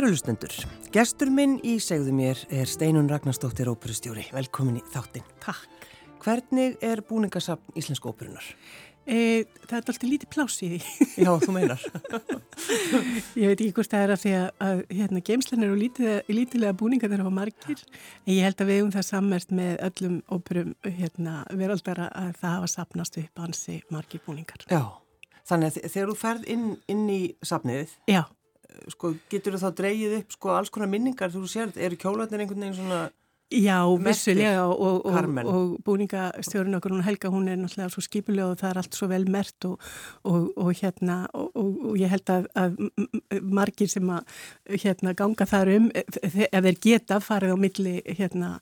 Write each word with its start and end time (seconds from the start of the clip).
Kærulustendur, 0.00 0.54
gestur 0.94 1.28
minn 1.28 1.58
í 1.60 1.74
segðu 1.84 2.14
mér 2.16 2.38
er 2.56 2.64
Steinun 2.72 3.10
Ragnarstóttir 3.10 3.68
óperustjóri. 3.68 4.22
Velkomin 4.32 4.78
í 4.78 4.84
þáttinn. 4.94 5.26
Takk. 5.44 5.84
Hvernig 6.24 6.78
er 6.80 7.02
búningasafn 7.04 7.76
Íslensku 7.76 8.08
óperunar? 8.08 8.46
E, 9.04 9.44
það 9.66 9.74
er 9.74 9.82
alltaf 9.82 10.06
lítið 10.08 10.30
pláss 10.32 10.64
í 10.64 10.70
því. 10.70 10.78
Já, 11.20 11.30
þú 11.44 11.52
meinar. 11.58 11.84
ég 13.42 13.52
veit 13.52 13.58
ekki 13.58 13.74
hvort 13.76 13.92
það 13.92 14.06
er 14.06 14.14
að 14.14 14.24
því 14.24 14.34
að, 14.40 14.82
hérna, 15.02 15.24
geimslan 15.28 15.68
eru 15.68 15.76
lítilega 15.82 16.72
búningar 16.80 17.12
þegar 17.12 17.20
það 17.20 17.28
var 17.28 17.38
margir. 17.42 17.86
En 18.24 18.34
ég 18.38 18.48
held 18.48 18.64
að 18.64 18.72
við 18.72 18.82
um 18.86 18.96
það 18.96 19.08
sammert 19.12 19.56
með 19.60 19.78
öllum 19.90 20.18
óperum 20.32 20.74
hérna, 20.88 21.38
veraldara 21.52 22.08
að 22.24 22.32
það 22.40 22.56
hafa 22.56 22.74
sapnast 22.78 23.20
upp 23.26 23.46
ansi 23.50 23.82
margir 23.92 24.24
búningar. 24.24 24.64
Já, 24.64 24.80
þannig 25.44 25.74
að 25.74 25.90
þegar 25.92 26.12
þú 26.14 26.20
ferð 26.24 26.52
inn, 26.56 26.68
inn 26.88 27.08
í 27.12 27.22
safnið, 27.44 27.98
Já. 28.08 28.24
Sko, 28.94 29.14
getur 29.32 29.56
þú 29.56 29.62
þá 29.64 29.70
dreyið 29.80 30.18
upp 30.20 30.36
sko, 30.36 30.52
alls 30.56 30.74
konar 30.74 30.90
minningar 30.90 31.32
þú 31.32 31.46
sér, 31.50 31.72
eru 31.76 31.98
kjólarnir 32.00 32.44
einhvern 32.44 32.66
veginn 32.68 32.78
svona... 32.78 33.08
Já, 33.50 33.82
vissulega 33.98 34.68
og, 34.70 35.06
og, 35.10 35.38
og, 35.50 35.70
búningastjórun 35.82 36.76
okkur, 36.78 36.92
hún 36.94 37.02
Helga, 37.02 37.32
hún 37.34 37.48
er 37.50 37.56
náttúrulega 37.58 37.90
svo 37.90 38.04
skipulega 38.06 38.52
og 38.52 38.60
það 38.60 38.70
er 38.70 38.78
allt 38.78 38.94
svo 38.94 39.08
vel 39.10 39.26
mert 39.26 39.66
og, 39.66 39.88
og 40.22 40.70
hérna 40.78 41.16
og 41.34 41.96
ég 41.98 42.12
held 42.12 42.30
að, 42.30 42.46
að 42.54 42.78
margir 43.42 43.90
sem 43.90 44.06
að 44.14 44.38
hérna 44.84 45.16
ganga 45.18 45.48
þar 45.50 45.72
um, 45.74 45.90
ef 45.98 46.20
ef 46.46 46.62
þeir 46.68 46.78
geta 46.86 47.18
farið 47.26 47.56
á 47.58 47.62
milli 47.66 47.96
hérna 48.06 48.52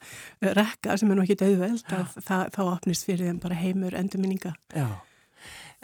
rekka 0.40 0.96
sem 0.96 1.12
er 1.12 1.20
nú 1.20 1.26
ekki 1.26 1.36
auðveld, 1.50 1.92
að 1.92 2.48
þá 2.56 2.62
opnist 2.64 3.04
fyrir 3.04 3.28
þeim 3.28 3.44
bara 3.44 3.60
heimur 3.60 3.98
endurminninga. 3.98 4.54
Já, 4.72 4.88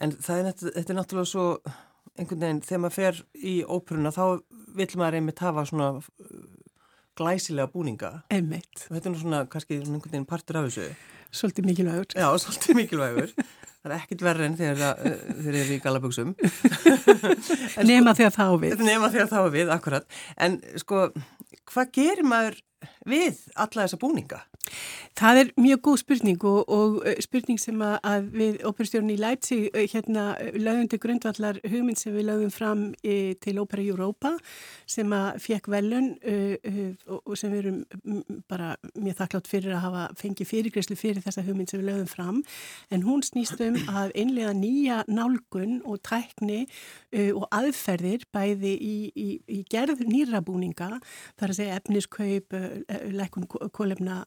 en 0.00 0.16
það 0.16 0.40
er, 0.40 0.54
þetta 0.64 0.88
er 0.88 1.02
náttúrulega 1.02 1.34
svo 1.34 1.50
einhvern 2.18 2.42
veginn, 2.44 2.62
þegar 2.64 2.82
maður 2.84 2.96
fer 2.98 3.20
í 3.34 3.54
óperuna 3.66 4.12
þá 4.14 4.24
vill 4.78 4.90
maður 5.00 5.18
einmitt 5.18 5.42
hafa 5.42 5.66
svona 5.68 5.90
uh, 5.98 6.38
glæsilega 7.18 7.70
búninga 7.70 8.12
Einmitt, 8.34 8.86
og 8.88 8.96
þetta 8.96 9.10
er 9.10 9.20
svona 9.20 9.42
kannski 9.50 9.80
svona 9.80 9.98
einhvern 9.98 10.16
veginn 10.16 10.30
partur 10.30 10.60
af 10.60 10.68
þessu. 10.68 10.88
svolítið 11.34 11.70
mikilvægur. 11.70 12.10
Já, 12.14 12.28
svolítið 12.38 12.80
mikilvægur. 12.80 13.32
Það 13.84 13.92
er 13.92 13.96
ekkit 13.98 14.22
verri 14.24 14.46
en 14.48 14.54
þegar 14.56 14.78
það, 14.80 15.00
uh, 15.04 15.40
þeir 15.44 15.56
eru 15.60 15.74
í 15.74 15.80
galaböksum. 15.84 16.34
Nema 17.90 18.14
þegar 18.16 18.36
þá 18.38 18.46
við. 18.62 18.76
Nefna 18.80 19.10
þegar 19.12 19.32
þá 19.32 19.40
við, 19.52 19.72
akkurat. 19.74 20.06
En 20.40 20.60
sko, 20.80 21.08
hvað 21.72 21.90
gerir 21.98 22.30
maður 22.30 22.62
við 23.08 23.44
alla 23.54 23.84
þessa 23.84 24.00
búninga? 24.00 24.44
Það 25.14 25.38
er 25.38 25.50
mjög 25.60 25.80
góð 25.86 25.96
spurning 26.00 26.44
og, 26.48 26.70
og 26.72 26.94
eh, 27.06 27.18
spurning 27.22 27.60
sem 27.60 27.82
að, 27.84 28.30
við 28.34 28.56
óperustjórn 28.66 29.12
í 29.12 29.18
Leipzig 29.20 29.68
eh, 29.70 29.84
hérna 29.92 30.24
lögum 30.56 30.88
til 30.90 30.98
grundvallar 31.02 31.60
hugmynd 31.62 32.00
sem 32.00 32.14
við 32.16 32.26
lögum 32.30 32.50
fram 32.50 32.86
e, 33.04 33.34
til 33.44 33.60
Ópera 33.62 33.84
Europa 33.84 34.32
sem 34.90 35.12
að 35.14 35.38
fekk 35.44 35.68
velun 35.72 36.10
uh, 36.26 36.56
uh, 36.56 37.18
og, 37.20 37.36
sem 37.38 37.52
við 37.52 37.60
erum 37.62 38.40
bara 38.50 38.72
mjög 38.96 39.18
þakklátt 39.20 39.50
fyrir 39.50 39.76
að 39.76 39.84
hafa 39.84 40.04
fengið 40.20 40.50
fyrirgreyslu 40.50 40.96
fyrir 40.98 41.22
þessa 41.24 41.44
hugmynd 41.46 41.70
sem 41.70 41.82
við 41.82 41.90
lögum 41.92 42.10
fram 42.10 42.40
en 42.90 43.06
hún 43.06 43.22
snýst 43.26 43.60
um 43.64 43.78
að 43.94 44.14
einlega 44.18 44.52
nýja 44.56 44.98
nálgun 45.06 45.78
og 45.84 46.02
tækni 46.06 46.64
uh, 46.64 47.30
og 47.36 47.46
aðferðir 47.54 48.26
bæði 48.34 48.74
í, 48.74 48.96
í, 49.14 49.28
í 49.46 49.60
gerð 49.70 50.02
nýra 50.08 50.42
búninga 50.44 50.98
þar 51.38 51.52
að 51.52 51.58
segja 51.60 51.78
efniskaup, 51.78 52.58
uh, 52.58 52.73
lækun 53.14 53.46
kólefna 53.74 54.20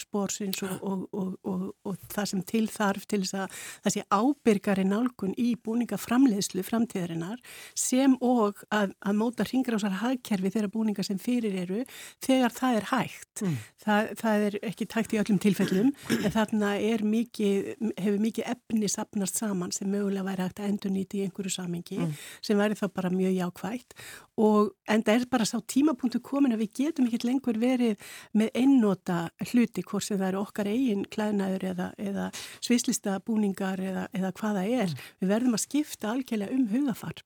spórsins 0.00 0.62
og, 0.66 0.76
og, 0.82 1.04
og, 1.12 1.30
og, 1.44 1.64
og 1.84 1.96
það 2.12 2.30
sem 2.32 2.42
til 2.50 2.64
þarf 2.70 3.06
til 3.10 3.22
þess 3.24 3.36
að 3.44 3.58
það 3.84 3.94
sé 3.96 4.04
ábyrgari 4.10 4.86
nálgun 4.88 5.34
í 5.40 5.54
búningaframleiðslu 5.64 6.64
framtíðarinnar 6.66 7.40
sem 7.78 8.16
og 8.20 8.62
að, 8.74 8.94
að 9.00 9.18
móta 9.20 9.46
ringrásar 9.48 9.98
hagkerfi 10.02 10.52
þeirra 10.54 10.72
búninga 10.72 11.04
sem 11.06 11.20
fyrir 11.20 11.56
eru 11.62 11.84
þegar 12.24 12.56
það 12.56 12.80
er 12.80 12.88
hægt. 12.90 13.44
Mm. 13.44 13.56
Það, 13.84 14.12
það 14.20 14.46
er 14.48 14.58
ekki 14.70 14.88
tækt 14.90 15.14
í 15.16 15.20
öllum 15.22 15.40
tilfellum 15.42 15.92
en 16.20 16.34
þarna 16.34 16.74
er 16.90 17.04
mikið, 17.06 17.72
hefur 17.96 18.20
mikið 18.26 18.50
efni 18.54 18.90
sapnast 18.90 19.40
saman 19.40 19.72
sem 19.74 19.90
mögulega 19.90 20.26
væri 20.26 20.46
hægt 20.48 20.62
að 20.62 20.72
endur 20.74 20.94
nýti 20.94 21.20
í 21.20 21.26
einhverju 21.28 21.56
samengi 21.56 22.00
Mm. 22.00 22.12
sem 22.42 22.58
væri 22.58 22.76
þá 22.78 22.86
bara 22.94 23.10
mjög 23.12 23.34
jákvægt 23.36 23.94
og 24.40 24.72
en 24.88 25.02
það 25.02 25.20
er 25.20 25.26
bara 25.30 25.46
sá 25.48 25.58
tímapunktu 25.60 26.20
komin 26.24 26.54
að 26.54 26.62
við 26.64 26.72
getum 26.80 27.08
ekki 27.08 27.26
lengur 27.28 27.58
verið 27.60 27.89
með 28.36 28.52
einnota 28.62 29.18
hluti 29.50 29.84
hvort 29.86 30.06
sem 30.06 30.20
það 30.20 30.28
eru 30.28 30.42
okkar 30.42 30.70
eigin 30.70 31.06
klæðnaður 31.10 31.66
eða, 31.72 31.88
eða 31.98 32.28
svislista 32.60 33.18
búningar 33.26 33.82
eða, 33.82 34.06
eða 34.16 34.34
hvaða 34.40 34.66
er. 34.82 34.94
Við 35.20 35.34
verðum 35.34 35.58
að 35.58 35.66
skipta 35.66 36.14
algjörlega 36.14 36.56
um 36.56 36.68
hugafar 36.74 37.24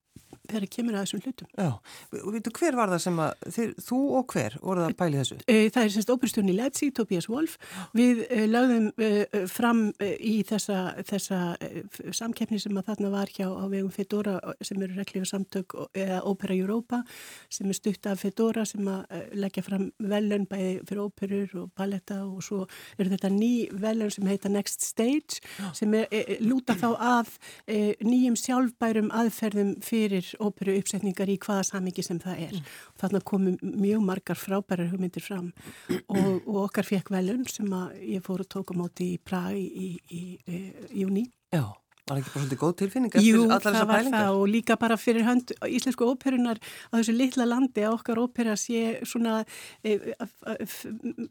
þegar 0.51 0.67
kemur 0.71 0.97
að 0.97 1.05
þessum 1.07 1.23
hlutum. 1.25 1.49
Já, 1.57 1.71
og 2.21 2.31
veitu 2.35 2.53
hver 2.59 2.77
var 2.79 2.93
það 2.93 3.03
sem 3.05 3.21
að, 3.25 3.45
þeir, 3.57 3.71
þú 3.87 4.01
og 4.19 4.35
hver 4.35 4.57
voruð 4.61 4.87
að 4.89 4.97
pæli 5.01 5.21
þessu? 5.21 5.39
Eh, 5.47 5.63
Það 5.75 5.87
er 5.87 5.93
semst 5.95 6.13
óperstjórn 6.13 6.51
í 6.53 6.57
Leipzig, 6.57 6.93
Tobias 6.95 7.29
Wolf. 7.31 7.57
Við 7.97 8.23
uh, 8.27 8.45
lögðum 8.51 8.89
uh, 8.93 9.39
fram 9.51 9.83
í 10.05 10.35
þessa, 10.47 10.81
þessa 11.09 11.41
samkeppni 12.15 12.61
sem 12.63 12.77
að 12.79 12.91
þarna 12.91 13.13
var 13.15 13.33
hjá 13.33 13.47
á 13.49 13.65
vegum 13.73 13.93
Fedora 13.95 14.37
sem 14.65 14.83
eru 14.85 14.99
reglífa 14.99 15.31
samtök 15.33 15.77
eða 15.97 16.21
Opera 16.29 16.57
Europa 16.57 17.01
sem 17.53 17.69
er 17.71 17.79
stutt 17.79 18.07
af 18.11 18.23
Fedora 18.23 18.65
sem 18.69 18.87
að 18.91 19.35
leggja 19.39 19.65
fram 19.67 19.89
velun 20.03 20.47
bæði 20.51 20.75
fyrir 20.89 21.03
óperur 21.05 21.55
og 21.63 21.73
balletta 21.79 22.21
og 22.27 22.43
svo 22.45 22.63
eru 22.99 23.13
þetta 23.13 23.31
ný 23.33 23.53
velun 23.81 24.13
sem 24.13 24.29
heita 24.29 24.53
Next 24.53 24.85
Stage 24.85 25.41
sem 25.77 25.95
er, 25.99 26.09
lúta 26.45 26.77
þá 26.79 26.89
að 26.95 27.33
nýjum 28.05 28.37
sjálfbærum 28.39 29.11
aðferðum 29.15 29.75
fyrir 29.85 30.34
óperu 30.43 30.77
uppsetningar 30.81 31.31
í 31.31 31.39
hvaða 31.43 31.69
samingi 31.71 32.05
sem 32.07 32.21
það 32.23 32.43
er. 32.49 32.59
Þarna 33.01 33.23
komu 33.31 33.55
mjög 33.63 34.05
margar 34.09 34.41
frábærar 34.41 34.91
hugmyndir 34.93 35.25
fram 35.25 35.53
og, 36.09 36.43
og 36.47 36.59
okkar 36.67 36.89
fekk 36.89 37.13
velun 37.15 37.47
sem 37.51 37.71
ég 38.01 38.25
fór 38.25 38.45
og 38.45 38.51
tók 38.51 38.73
á 38.73 38.75
móti 38.79 39.15
í 39.15 39.23
Prag 39.23 39.57
í 39.59 40.39
júni. 40.95 41.29
Já, 41.55 41.71
var 42.05 42.19
ekki 42.21 42.33
bara 42.35 42.43
svolítið 42.43 42.61
góð 42.61 42.73
tilfinning 42.81 43.15
eftir 43.15 43.25
Jú, 43.25 43.43
allar 43.47 43.63
það 43.65 43.75
þessar 43.75 43.89
var 43.89 43.99
pælingar? 43.99 44.25
það 44.25 44.39
og 44.39 44.51
líka 44.53 44.77
bara 44.77 44.97
fyrir 45.01 45.25
hönd 45.25 45.53
íslensku 45.65 46.09
óperunar 46.11 46.59
á 46.61 46.95
þessu 46.99 47.15
litla 47.17 47.47
landi 47.49 47.85
að 47.85 47.95
okkar 47.97 48.21
ópera 48.21 48.57
sé 48.61 48.83
svona 49.09 49.39
e, 49.81 49.95
á, 50.13 50.53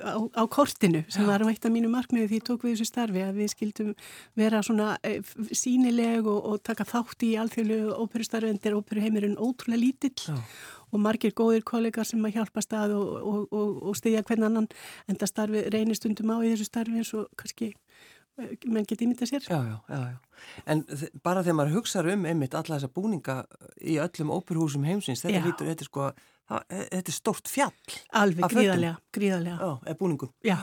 á, 0.02 0.18
á 0.34 0.44
kortinu 0.50 1.04
sem 1.14 1.30
var 1.30 1.46
eitt 1.46 1.68
af 1.70 1.74
mínu 1.76 1.92
markmiði 1.94 2.32
því 2.32 2.40
tók 2.50 2.66
við 2.66 2.74
þessu 2.74 2.90
starfi 2.90 3.22
að 3.22 3.38
við 3.44 3.52
skildum 3.54 3.92
vera 4.40 4.64
svona 4.66 4.96
e, 5.06 5.20
sínileg 5.54 6.26
og, 6.26 6.42
og 6.42 6.64
taka 6.66 6.90
þátt 6.90 7.28
í 7.30 7.36
alþjóðlegu 7.44 7.94
óperustarfi 7.94 8.50
en 8.50 8.62
þeir 8.64 8.80
óperuheimurinn 8.82 9.38
ótrúlega 9.38 9.84
lítill 9.84 10.18
Já. 10.26 10.42
og 10.90 11.06
margir 11.06 11.38
góðir 11.38 11.62
kollegar 11.70 12.10
sem 12.10 12.26
að 12.26 12.40
hjálpa 12.40 12.66
stað 12.66 12.98
og, 12.98 13.14
og, 13.22 13.40
og, 13.54 13.78
og 13.94 14.02
styðja 14.02 14.26
hvern 14.26 14.50
annan 14.50 14.72
en 15.06 15.22
það 15.22 15.36
starfi 15.36 15.66
reynir 15.70 16.02
stundum 16.02 16.34
á 16.34 16.42
í 16.42 16.50
þessu 16.56 16.72
starfi 16.72 16.98
eins 16.98 17.14
og 17.14 17.30
kannski 17.38 17.76
menn 18.38 18.86
geti 18.90 19.06
ímynda 19.06 19.28
sér. 19.30 19.44
Já, 19.46 19.60
já, 19.62 19.78
já, 19.90 20.00
já. 20.14 20.20
En 20.68 20.84
bara 21.24 21.44
þegar 21.46 21.58
maður 21.60 21.76
hugsaður 21.80 22.14
um 22.18 22.26
einmitt 22.30 22.56
alla 22.58 22.78
þessa 22.80 22.90
búninga 22.94 23.36
í 23.82 23.98
öllum 24.02 24.32
óperhúsum 24.34 24.84
heimsins, 24.88 25.22
þetta 25.24 25.44
lítur, 25.46 25.70
þetta 25.70 25.86
er 25.86 25.90
sko, 25.90 26.08
þetta 26.50 27.04
er 27.04 27.18
stórt 27.18 27.48
fjall 27.52 28.00
Alveg 28.12 28.44
Af 28.44 28.52
fötum? 28.52 28.64
gríðarlega, 28.64 28.98
gríðarlega. 29.14 29.70
já, 29.88 29.94
búningum. 30.02 30.34
Já, 30.44 30.58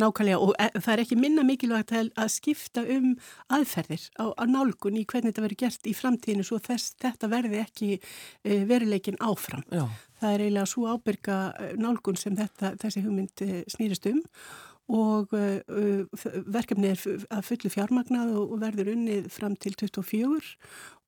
nákvæmlega 0.00 0.38
og 0.40 0.54
e- 0.58 0.70
það 0.78 0.92
er 0.94 1.02
ekki 1.04 1.16
minna 1.20 1.42
mikilvægt 1.44 1.92
að, 1.92 2.12
að 2.16 2.30
skipta 2.36 2.84
um 2.88 3.10
aðferðir 3.52 4.06
á, 4.20 4.24
á 4.36 4.44
nálgun 4.48 4.96
í 5.00 5.04
hvernig 5.04 5.32
þetta 5.34 5.42
verður 5.44 5.56
gert 5.64 5.88
í 5.90 5.96
framtíðinu 5.96 6.44
svo 6.46 6.58
þess, 6.62 6.94
þetta 7.00 7.28
verði 7.28 7.60
ekki 7.64 7.90
e, 7.98 8.64
veruleikin 8.68 9.18
áfram. 9.20 9.64
Já, 9.72 9.88
Það 10.20 10.34
er 10.34 10.42
eiginlega 10.44 10.68
svo 10.68 10.82
ábyrga 10.84 11.36
eh, 11.56 11.70
nálgun 11.80 12.18
sem 12.20 12.34
þetta, 12.36 12.74
þessi 12.76 13.00
hugmynd 13.00 13.40
e, 13.40 13.62
snýrist 13.72 14.04
um 14.10 14.18
og 14.20 14.69
uh, 14.90 16.24
verkefni 16.50 16.90
er 16.92 17.04
að 17.30 17.46
fullu 17.46 17.70
fjármagnað 17.72 18.32
og, 18.34 18.54
og 18.54 18.62
verður 18.64 18.92
unnið 18.94 19.28
fram 19.32 19.54
til 19.60 19.74
24 19.78 20.50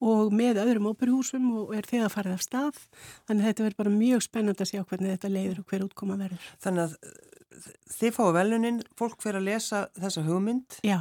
og 0.02 0.32
með 0.34 0.60
öðrum 0.62 0.90
óperuhúsum 0.92 1.50
og 1.60 1.74
er 1.76 1.86
þegar 1.88 2.12
farið 2.14 2.36
af 2.38 2.46
stað. 2.46 2.80
Þannig 3.28 3.42
að 3.42 3.50
þetta 3.50 3.66
verður 3.66 3.80
bara 3.82 3.94
mjög 3.96 4.24
spennand 4.26 4.62
að 4.62 4.72
sjá 4.72 4.82
hvernig 4.82 5.14
þetta 5.16 5.32
leiður 5.34 5.62
og 5.62 5.72
hver 5.72 5.86
útkoma 5.86 6.18
verður. 6.20 6.50
þannig 6.64 6.86
að 6.86 6.96
uh, 6.98 7.72
þið 7.98 8.14
fáið 8.18 8.36
velunin, 8.38 8.80
fólk 8.98 9.20
fyrir 9.22 9.42
að 9.42 9.50
lesa 9.50 9.84
þessa 9.98 10.24
hugmynd 10.26 10.80
Já, 10.86 11.00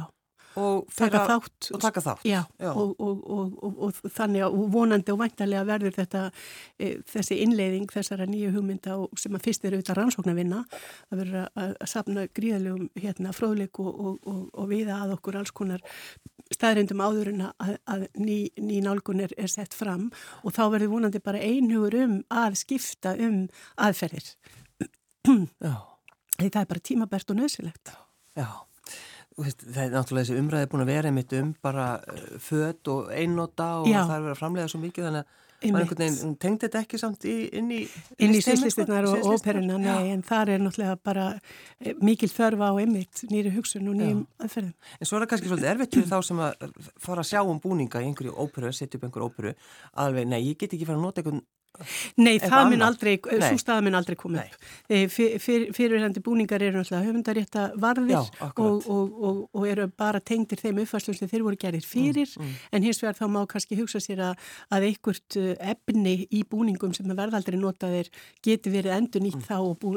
og, 0.60 0.88
taka 0.96 1.20
að- 1.22 1.30
þátt 1.30 1.68
og 1.76 1.80
taka 1.80 2.00
þátt. 2.04 2.24
Já, 2.28 2.40
Já. 2.60 2.70
Og, 2.72 2.94
og, 3.00 3.22
og, 3.30 3.54
og, 3.64 3.78
og 3.86 4.10
þannig 4.16 4.44
að 4.46 4.56
vonandi 4.74 5.12
og 5.14 5.20
væntalega 5.22 5.64
verður 5.68 5.96
þetta 5.96 6.22
e, 6.78 6.90
þessi 7.12 7.38
innleiðing 7.44 7.86
þessara 7.92 8.26
nýju 8.28 8.52
hugmynda 8.56 8.96
og 9.04 9.18
sem 9.20 9.32
að 9.38 9.46
fyrst 9.48 9.64
er 9.64 9.76
auðvitað 9.78 9.98
rannsóknarvinna 10.00 10.60
að 11.12 11.22
verður 11.22 11.40
að, 11.46 11.72
að 11.80 11.92
sapna 11.94 12.26
gríðalegum 12.36 12.90
hérna 13.00 13.32
fróðleik 13.36 13.80
og, 13.80 13.92
og, 13.92 14.18
og, 14.28 14.42
og 14.52 14.68
viða 14.72 15.00
að 15.06 15.16
okkur 15.16 15.40
alls 15.40 15.54
konar 15.56 15.82
staðrindum 16.52 17.00
áður 17.00 17.30
en 17.32 17.44
að, 17.48 17.76
að 17.88 18.02
ný, 18.20 18.36
ný 18.60 18.82
nálgun 18.84 19.22
er, 19.24 19.32
er 19.40 19.48
sett 19.48 19.72
fram 19.72 20.10
og 20.42 20.52
þá 20.52 20.62
verður 20.74 20.90
vonandi 20.92 21.22
bara 21.24 21.40
einhugur 21.40 21.94
um 22.02 22.18
að 22.28 22.58
skipta 22.60 23.14
um 23.16 23.46
aðferðir. 23.80 24.34
Því 25.22 26.48
það 26.50 26.60
er 26.64 26.68
bara 26.74 26.82
tímabært 26.90 27.30
og 27.32 27.38
nöðsilegt. 27.38 27.92
já. 28.36 28.48
Það 29.36 29.84
er 29.84 29.94
náttúrulega 29.94 30.26
þessi 30.26 30.40
umræði 30.40 30.70
búin 30.72 30.84
að 30.84 30.92
vera 30.92 31.12
einmitt 31.12 31.36
um 31.38 31.54
bara 31.64 31.86
uh, 32.00 32.26
föt 32.42 32.90
og 32.92 33.12
einnota 33.16 33.68
og 33.80 33.88
það 33.88 34.16
er 34.16 34.26
verið 34.26 34.34
að 34.34 34.42
framlega 34.42 34.72
svo 34.72 34.82
mikið 34.82 35.08
þannig 35.08 35.24
að 35.24 35.40
Hún 35.62 36.34
tengdi 36.42 36.66
þetta 36.66 36.80
ekki 36.82 36.98
samt 36.98 37.24
í, 37.28 37.34
inn 37.54 37.68
í 37.70 37.80
inn 38.22 38.34
í 38.34 38.40
sýslistinnar 38.42 39.06
og 39.06 39.28
óperuna 39.30 39.76
nei, 39.78 40.10
en 40.10 40.24
þar 40.26 40.56
er 40.56 40.62
náttúrulega 40.62 40.96
bara 41.06 41.26
eh, 41.78 41.94
mikil 42.02 42.30
þörfa 42.32 42.72
á 42.74 42.82
einmitt 42.82 43.22
nýri 43.30 43.52
hugsun 43.54 43.86
og 43.92 43.98
nýjum 44.00 44.24
aðferðum. 44.42 44.74
En 44.98 45.08
svo 45.08 45.18
er 45.18 45.24
það 45.24 45.30
kannski 45.32 45.52
svolítið 45.52 45.72
erfitt 45.72 45.98
fyrir 45.98 46.10
þá 46.10 46.28
sem 46.28 46.42
að 46.42 46.66
fara 47.06 47.22
að 47.22 47.30
sjá 47.30 47.40
um 47.44 47.62
búninga 47.62 48.02
í 48.02 48.10
einhverju 48.10 48.34
óperu, 48.34 48.72
setja 48.74 48.98
upp 48.98 49.06
einhverju 49.06 49.30
óperu 49.30 49.54
alveg, 50.02 50.30
nei, 50.32 50.40
ég 50.48 50.58
get 50.58 50.74
ekki 50.74 50.88
fara 50.88 50.98
að 50.98 51.06
nota 51.06 51.22
einhvern 51.22 51.44
Nei, 52.20 52.36
það 52.42 52.66
mun 52.72 52.84
aldrei, 52.84 53.14
svo 53.22 53.58
staða 53.60 53.84
mun 53.86 53.96
aldrei 53.96 54.16
koma 54.18 54.42
upp. 54.44 54.66
Fyr, 55.12 55.36
fyr, 55.40 55.64
fyrirhandi 55.74 56.20
búningar 56.24 56.62
eru 56.62 56.80
náttúrulega 56.80 57.06
höfundarétta 57.08 57.64
varðir 57.80 58.12
Já, 58.12 58.48
og, 58.60 58.84
og, 58.90 59.14
og, 59.16 59.38
og 59.56 59.66
eru 59.68 59.86
bara 59.88 60.20
tengdir 60.20 60.60
þeim 60.60 60.82
uppfæslum 60.82 61.16
sem 61.16 61.30
þeir 61.30 61.46
voru 61.46 61.58
gerir 61.60 61.86
fyrir, 61.86 62.28
mm, 62.36 62.44
mm. 62.44 62.68
en 62.76 62.86
hins 62.86 63.00
vegar 63.02 63.16
þá 63.16 63.24
má 63.32 63.40
kannski 63.48 63.78
hugsa 63.78 64.02
sér 64.04 64.20
að, 64.28 64.50
að 64.76 64.88
einhvert 64.90 65.38
uh, 65.40 65.52
efni 65.72 66.14
í 66.28 66.42
búningum 66.48 66.92
sem 66.96 67.08
verðaldri 67.08 67.60
notaðir 67.60 68.12
geti 68.44 68.72
verið 68.72 68.96
endur 68.98 69.24
nýtt 69.24 69.40
mm. 69.40 69.46
þá 69.48 69.56
og 69.62 69.74
bú, 69.80 69.94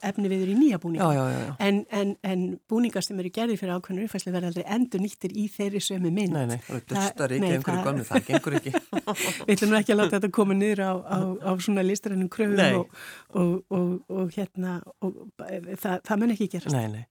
efni 0.00 0.32
viður 0.32 0.52
í 0.52 0.58
nýja 0.58 0.82
búninga. 0.82 1.10
Já, 1.14 1.30
já, 1.30 1.54
en, 1.68 1.80
en, 1.94 2.14
en 2.26 2.44
búningar 2.68 3.06
sem 3.06 3.22
eru 3.22 3.32
gerir 3.34 3.60
fyrir 3.60 3.78
ákveðinu 3.78 4.08
uppfæslu 4.08 4.34
verðaldri 4.34 4.66
endur 4.76 5.04
nýttir 5.04 5.34
í 5.38 5.46
þeirri 5.54 5.84
sömu 5.84 6.10
mynd. 6.10 6.34
Nei, 6.34 6.56
nei, 6.56 6.58
það 6.66 7.24
er 7.28 7.36
ekki 7.38 7.52
einhverju 7.54 7.86
gannu, 7.86 8.06
það 8.10 8.30
gengur 8.30 8.58
ekki. 8.60 8.74
Við 9.46 9.54
ætlum 9.56 9.78
ekki 9.78 9.94
að 9.94 10.02
láta 10.02 10.16
þetta 10.16 10.32
koma 10.34 10.56
niður 10.56 10.82
á 10.82 10.95
á, 11.04 11.18
á 11.42 11.50
svona 11.60 11.84
listrænum 11.86 12.28
kröfum 12.32 12.78
og, 12.80 12.90
og, 13.28 13.64
og, 13.70 13.88
og 14.08 14.30
hérna 14.36 14.78
það, 15.02 16.00
það 16.06 16.20
mun 16.22 16.34
ekki 16.36 16.48
gerast 16.56 16.76
nei, 16.76 16.86
nei. 16.92 17.04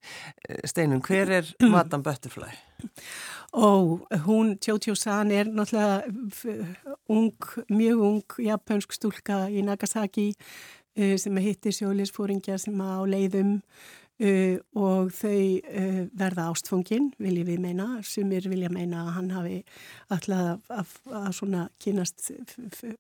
Steinun, 0.66 1.04
hver 1.06 1.34
er 1.40 1.52
Madame 1.74 2.04
Butterfly? 2.04 2.52
Ó, 3.56 4.00
hún, 4.26 4.56
Jojo 4.60 4.96
San 4.96 5.32
er 5.32 5.48
náttúrulega 5.48 6.04
ung, 7.10 7.36
mjög 7.70 8.02
ung 8.10 8.40
japansk 8.44 8.96
stúlka 8.98 9.46
í 9.50 9.64
Nagasaki 9.64 10.32
uh, 10.34 11.16
sem 11.22 11.38
hittir 11.44 11.76
sjólisfóringja 11.76 12.58
sem 12.62 12.82
á 12.82 13.00
leiðum 13.08 13.62
Uh, 14.16 14.62
og 14.80 15.10
þau 15.12 15.60
uh, 15.60 16.04
verða 16.16 16.48
ástfóngin, 16.54 17.10
viljum 17.20 17.50
við 17.50 17.60
meina. 17.66 17.88
Sumir 18.08 18.46
vilja 18.48 18.70
meina 18.72 19.02
að 19.04 19.10
hann 19.18 19.32
hafi 19.36 19.58
alltaf 20.14 20.72
að, 20.72 20.94
að 21.20 21.28
svona 21.36 21.64
kynast 21.84 22.30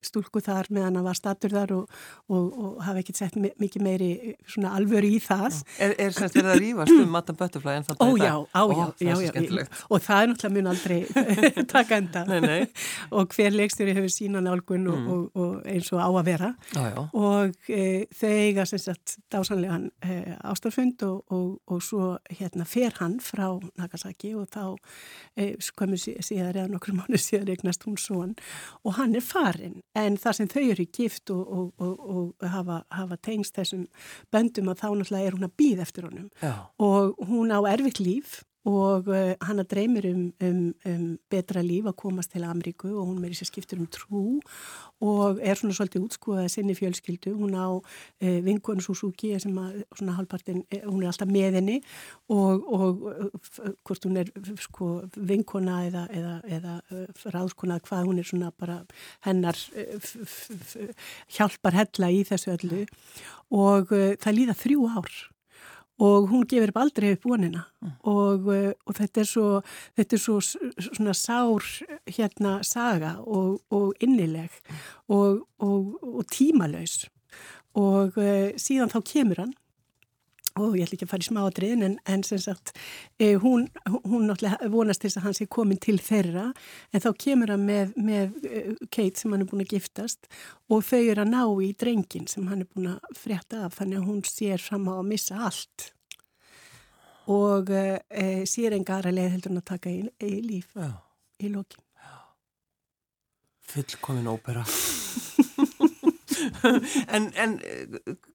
stúlku 0.04 0.42
þar 0.44 0.68
meðan 0.76 1.00
hann 1.00 1.08
var 1.08 1.16
statur 1.16 1.56
þar 1.56 1.72
og, 1.78 1.96
og, 2.28 2.50
og 2.52 2.82
hafi 2.84 3.04
ekkert 3.04 3.22
sett 3.22 3.38
mikið 3.40 3.86
meiri 3.86 4.10
svona 4.44 4.74
alvöru 4.76 5.14
í 5.16 5.22
það. 5.24 5.62
Er, 5.80 5.96
er 6.04 6.16
semst 6.16 6.36
verið 6.36 6.52
að 6.52 6.62
rífast 6.66 6.96
um 6.98 7.16
Madame 7.16 7.40
Butterfly 7.40 7.78
en 7.80 7.88
já, 8.20 8.36
á, 8.52 8.62
Ó, 8.66 8.74
já, 9.00 9.16
já, 9.16 9.32
já 9.32 9.66
og 9.90 10.04
það 10.04 10.22
er 10.22 10.30
náttúrulega 10.32 10.54
mun 10.56 10.70
aldrei 10.72 11.00
taka 11.76 12.00
enda. 12.02 12.26
Nei, 12.30 12.40
nei. 12.44 12.60
og 13.16 13.32
hver 13.36 13.56
leikstjóri 13.56 13.96
hefur 13.96 14.12
sína 14.12 14.44
nálgun 14.44 14.88
mm. 14.90 15.08
og, 15.16 15.26
og 15.40 15.70
eins 15.70 15.92
og 15.96 16.02
á 16.04 16.10
að 16.10 16.28
vera. 16.28 16.52
Já, 16.76 17.06
og 17.08 17.72
e, 17.72 17.82
þau 18.16 18.32
eiga 18.34 18.68
sem 18.70 18.82
sagt 18.82 19.18
dásanlegan 19.34 19.90
e, 20.04 20.20
ástarfund 20.44 21.05
og, 21.06 21.24
og, 21.34 21.60
og 21.72 21.82
svo 21.84 22.16
hérna 22.40 22.66
fer 22.68 22.96
hann 23.00 23.18
frá 23.24 23.48
Nagasaki 23.80 24.34
og 24.38 24.50
þá 24.54 24.76
eh, 25.38 25.56
komur 25.78 26.00
síðar 26.00 26.56
eða 26.56 26.72
nokkur 26.74 26.96
mánu 27.00 27.20
síðar 27.22 27.54
eignast 27.56 27.86
hún 27.88 28.00
svon 28.02 28.36
og 28.84 28.98
hann 29.00 29.16
er 29.16 29.26
farin 29.26 29.82
en 29.98 30.18
það 30.22 30.40
sem 30.40 30.52
þau 30.56 30.64
eru 30.64 30.88
gift 30.98 31.34
og, 31.34 31.72
og 31.80 32.50
hafa, 32.56 32.82
hafa 32.94 33.20
tengst 33.24 33.58
þessum 33.60 33.88
böndum 34.34 34.72
að 34.74 34.82
þá 34.84 34.90
náttúrulega 34.92 35.30
er 35.30 35.38
hún 35.38 35.48
að 35.48 35.56
býð 35.62 35.86
eftir 35.86 36.10
honum 36.10 36.30
Já. 36.42 36.54
og 36.82 37.16
hún 37.30 37.54
á 37.54 37.60
erfitt 37.72 38.02
líf 38.04 38.42
og 38.66 39.10
eh, 39.14 39.36
hann 39.46 39.62
dreymir 39.70 40.08
um, 40.10 40.34
um, 40.42 40.62
um 40.90 41.04
betra 41.30 41.62
líf 41.62 41.86
að 41.86 41.98
komast 42.02 42.32
til 42.34 42.46
Ameríku 42.48 42.90
og 42.90 43.12
hún 43.12 43.20
meiri 43.22 43.38
sér 43.38 43.50
skiptur 43.52 43.82
um 43.84 43.90
trú 43.94 44.40
og 45.06 45.42
er 45.44 45.60
svona 45.60 45.76
svolítið 45.78 46.08
útskúðað 46.08 46.48
sinni 46.50 46.74
fjölskyldu, 46.78 47.36
hún 47.38 47.54
á 47.54 47.68
uh, 47.78 48.40
vinkonu 48.46 48.82
Suzuki 48.82 49.34
sem 49.40 49.54
að 49.60 49.84
svona 50.00 50.16
halvpartin, 50.18 50.64
eh, 50.72 50.82
hún 50.88 51.04
er 51.04 51.12
alltaf 51.12 51.30
með 51.30 51.60
henni 51.60 51.78
og, 52.34 52.66
og 52.66 53.06
hvort 53.86 54.10
hún 54.10 54.18
er 54.24 54.34
sko 54.64 54.90
vinkona 55.16 55.84
eða, 55.90 56.08
eða, 56.10 56.34
eða 56.58 56.76
ráðskona 57.36 57.80
hvað 57.86 58.10
hún 58.10 58.24
er 58.24 58.30
svona 58.32 58.52
bara 58.56 58.80
hennar 59.28 59.60
hjálpar 61.38 61.78
hella 61.78 62.10
í 62.10 62.26
þessu 62.26 62.56
öllu. 62.56 62.84
Og 63.54 63.94
uh, 63.94 64.14
það 64.18 64.38
líða 64.40 64.58
þrjú 64.58 64.90
ár 64.90 65.16
og 66.00 66.30
hún 66.30 66.46
gefur 66.50 66.74
upp 66.74 66.80
aldrei 66.82 67.14
upp 67.16 67.26
vonina. 67.26 67.66
Mm. 67.82 67.92
og, 68.04 68.48
eh, 68.54 68.74
og 68.86 68.96
þetta 68.98 69.22
er 69.22 69.30
svo 69.30 69.50
þetta 69.96 70.16
er 70.16 70.24
svo 70.24 70.40
svona 70.42 71.14
sár 71.14 71.68
hérna 72.08 72.64
saga 72.64 73.18
og, 73.24 73.62
og 73.72 73.94
innileg 74.00 74.52
og, 75.08 75.46
og 75.60 76.26
tímalauðs 76.32 77.06
og 77.76 78.16
uh, 78.18 78.56
síðan 78.56 78.92
þá 78.92 79.00
kemur 79.04 79.42
hann 79.44 79.54
og 80.56 80.78
ég 80.78 80.86
ætla 80.86 80.96
ekki 80.96 81.06
að 81.08 81.12
fara 81.12 81.26
í 81.26 81.28
smáadriðin 81.28 81.84
en, 81.84 81.96
en 82.08 82.22
sem 82.24 82.40
sagt 82.40 82.72
eh, 83.20 83.36
hún, 83.42 83.66
hún 84.06 84.30
náttúrulega 84.30 84.70
vonast 84.72 85.04
þess 85.04 85.20
að 85.20 85.26
hann 85.28 85.36
sé 85.36 85.48
komin 85.52 85.82
til 85.84 85.98
þeirra. 86.00 86.46
En 86.96 87.04
þá 87.04 87.10
kemur 87.26 87.52
hann 87.52 87.66
með, 87.68 87.92
með 88.00 88.38
eh, 88.48 88.70
Kate 88.88 89.20
sem 89.20 89.36
hann 89.36 89.44
er 89.44 89.50
búin 89.50 89.66
að 89.66 89.76
giftast 89.76 90.30
og 90.72 90.86
þau 90.88 91.02
eru 91.02 91.26
að 91.26 91.34
ná 91.34 91.44
í 91.66 91.74
drengin 91.76 92.30
sem 92.32 92.48
hann 92.48 92.64
er 92.64 92.72
búin 92.72 92.94
að 92.94 93.20
frétta 93.20 93.66
af 93.68 93.76
þannig 93.82 94.00
að 94.00 94.08
hún 94.08 94.24
sér 94.30 94.64
fram 94.64 94.88
á 94.88 94.96
að 94.96 95.10
missa 95.12 95.42
allt. 95.50 95.90
Og 97.36 97.72
eh, 97.76 98.46
sér 98.48 98.78
enga 98.78 99.00
aðra 99.00 99.16
leið 99.18 99.34
heldur 99.36 99.56
hann 99.56 99.64
að 99.64 99.70
taka 99.74 99.92
í, 99.92 100.06
í 100.24 100.40
líf 100.46 100.72
Já. 100.78 100.94
í 101.44 101.52
lokin. 101.52 101.82
Fullkomin 103.66 104.30
ópera 104.30 104.62
en, 107.16 107.30
en 107.42 107.56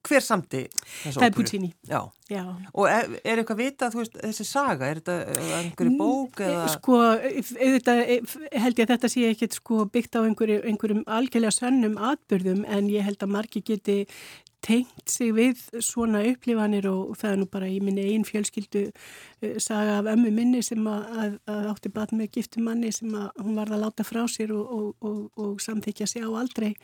hver 0.06 0.24
samti? 0.24 0.64
Það 1.04 1.26
er 1.26 1.36
Puccini. 1.36 1.70
Já. 1.88 2.00
Já. 2.30 2.44
Og 2.72 2.86
er, 2.86 3.08
er 3.24 3.40
eitthvað 3.42 3.58
vitað, 3.58 3.96
veist, 3.98 4.18
þessi 4.20 4.46
saga, 4.46 4.90
er 4.90 5.00
þetta 5.00 5.16
einhverju 5.60 5.96
bók 5.98 6.42
eða? 6.46 6.66
Sko, 6.76 7.00
auðvitað 7.16 8.04
held 8.06 8.78
ég 8.78 8.84
að 8.84 8.92
þetta 8.94 9.10
sé 9.10 9.24
ekkert 9.32 9.58
sko 9.58 9.86
byggt 9.90 10.20
á 10.20 10.20
einhverju, 10.22 10.60
einhverjum 10.70 11.02
algjörlega 11.10 11.56
sönnum 11.56 11.98
atbyrðum 12.10 12.62
en 12.70 12.92
ég 12.92 13.06
held 13.08 13.26
að 13.26 13.34
margi 13.34 13.64
geti 13.66 14.04
tengt 14.64 15.08
sig 15.08 15.32
við 15.34 15.60
svona 15.82 16.20
upplifanir 16.28 16.86
og 16.90 17.14
það 17.18 17.32
er 17.32 17.38
nú 17.40 17.46
bara 17.50 17.68
í 17.70 17.78
minni 17.82 18.04
einn 18.12 18.26
fjölskyldu 18.28 18.90
saga 19.62 19.98
af 20.00 20.10
ömmu 20.12 20.32
minni 20.36 20.60
sem 20.64 20.84
að, 20.88 21.06
að, 21.22 21.36
að 21.54 21.68
átti 21.72 21.92
bat 21.94 22.12
með 22.16 22.34
giftumanni 22.36 22.92
sem 22.92 23.14
að 23.16 23.30
hún 23.40 23.56
varða 23.56 23.78
að 23.78 23.84
láta 23.86 24.06
frá 24.06 24.20
sér 24.28 24.52
og, 24.56 24.74
og, 24.76 24.90
og, 25.00 25.22
og 25.40 25.64
samþykja 25.64 26.08
sig 26.10 26.26
á 26.26 26.30
aldrei 26.30 26.74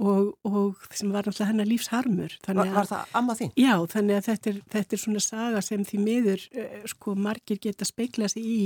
og 0.00 0.86
sem 0.96 1.10
var 1.12 1.26
náttúrulega 1.26 1.50
hennar 1.50 1.68
lífsharmur. 1.68 2.36
Var, 2.46 2.72
var 2.72 2.88
það 2.88 3.16
amma 3.20 3.36
þín? 3.36 3.52
Já, 3.60 3.74
þannig 3.92 4.16
að 4.16 4.28
þetta 4.30 4.50
er, 4.50 4.60
þetta 4.74 4.96
er 4.96 5.02
svona 5.04 5.22
saga 5.24 5.62
sem 5.64 5.84
því 5.84 6.00
miður 6.06 6.46
uh, 6.54 6.78
sko 6.92 7.14
margir 7.18 7.60
geta 7.60 7.88
speikla 7.88 8.30
sig 8.32 8.46
í 8.46 8.62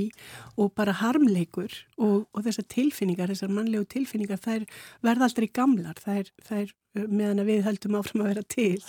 og 0.55 0.71
bara 0.77 0.95
harmleikur 1.01 1.75
og 1.99 2.41
þessar 2.45 2.67
tilfinningar, 2.71 3.31
þessar 3.31 3.53
mannlegu 3.55 3.87
tilfinningar, 3.91 4.41
þær 4.41 4.65
verða 5.05 5.29
aldrei 5.29 5.49
gamlar, 5.51 5.99
þær, 6.03 6.31
þær 6.47 6.73
meðan 6.95 7.43
að 7.43 7.49
við 7.51 7.65
heldum 7.67 7.97
áfram 7.99 8.23
að 8.23 8.31
vera 8.31 8.45
til 8.55 8.83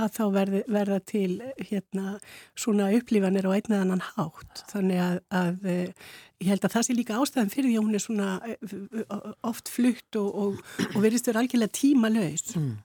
að 0.00 0.16
þá 0.16 0.24
verði, 0.34 0.62
verða 0.70 0.98
til 1.12 1.30
hérna 1.70 2.16
svona 2.58 2.90
upplifanir 2.96 3.48
á 3.48 3.54
einn 3.54 3.72
eða 3.72 3.80
annan 3.86 4.04
hátt. 4.12 4.64
Þannig 4.72 5.02
að, 5.04 5.16
að 5.40 5.70
ég 5.70 6.52
held 6.52 6.68
að 6.68 6.76
það 6.76 6.86
sé 6.86 6.96
líka 6.98 7.18
ástæðan 7.20 7.54
fyrir 7.54 7.70
því 7.70 7.78
að 7.78 7.88
hún 7.88 7.98
er 7.98 8.04
svona 8.04 8.28
eh, 8.50 9.34
oft 9.46 9.72
flutt 9.72 10.20
og, 10.20 10.30
og, 10.44 10.62
og 10.92 11.02
verðist 11.02 11.28
verið 11.30 11.44
algjörlega 11.44 11.78
tímalauðs 11.80 12.54
mm 12.56 12.78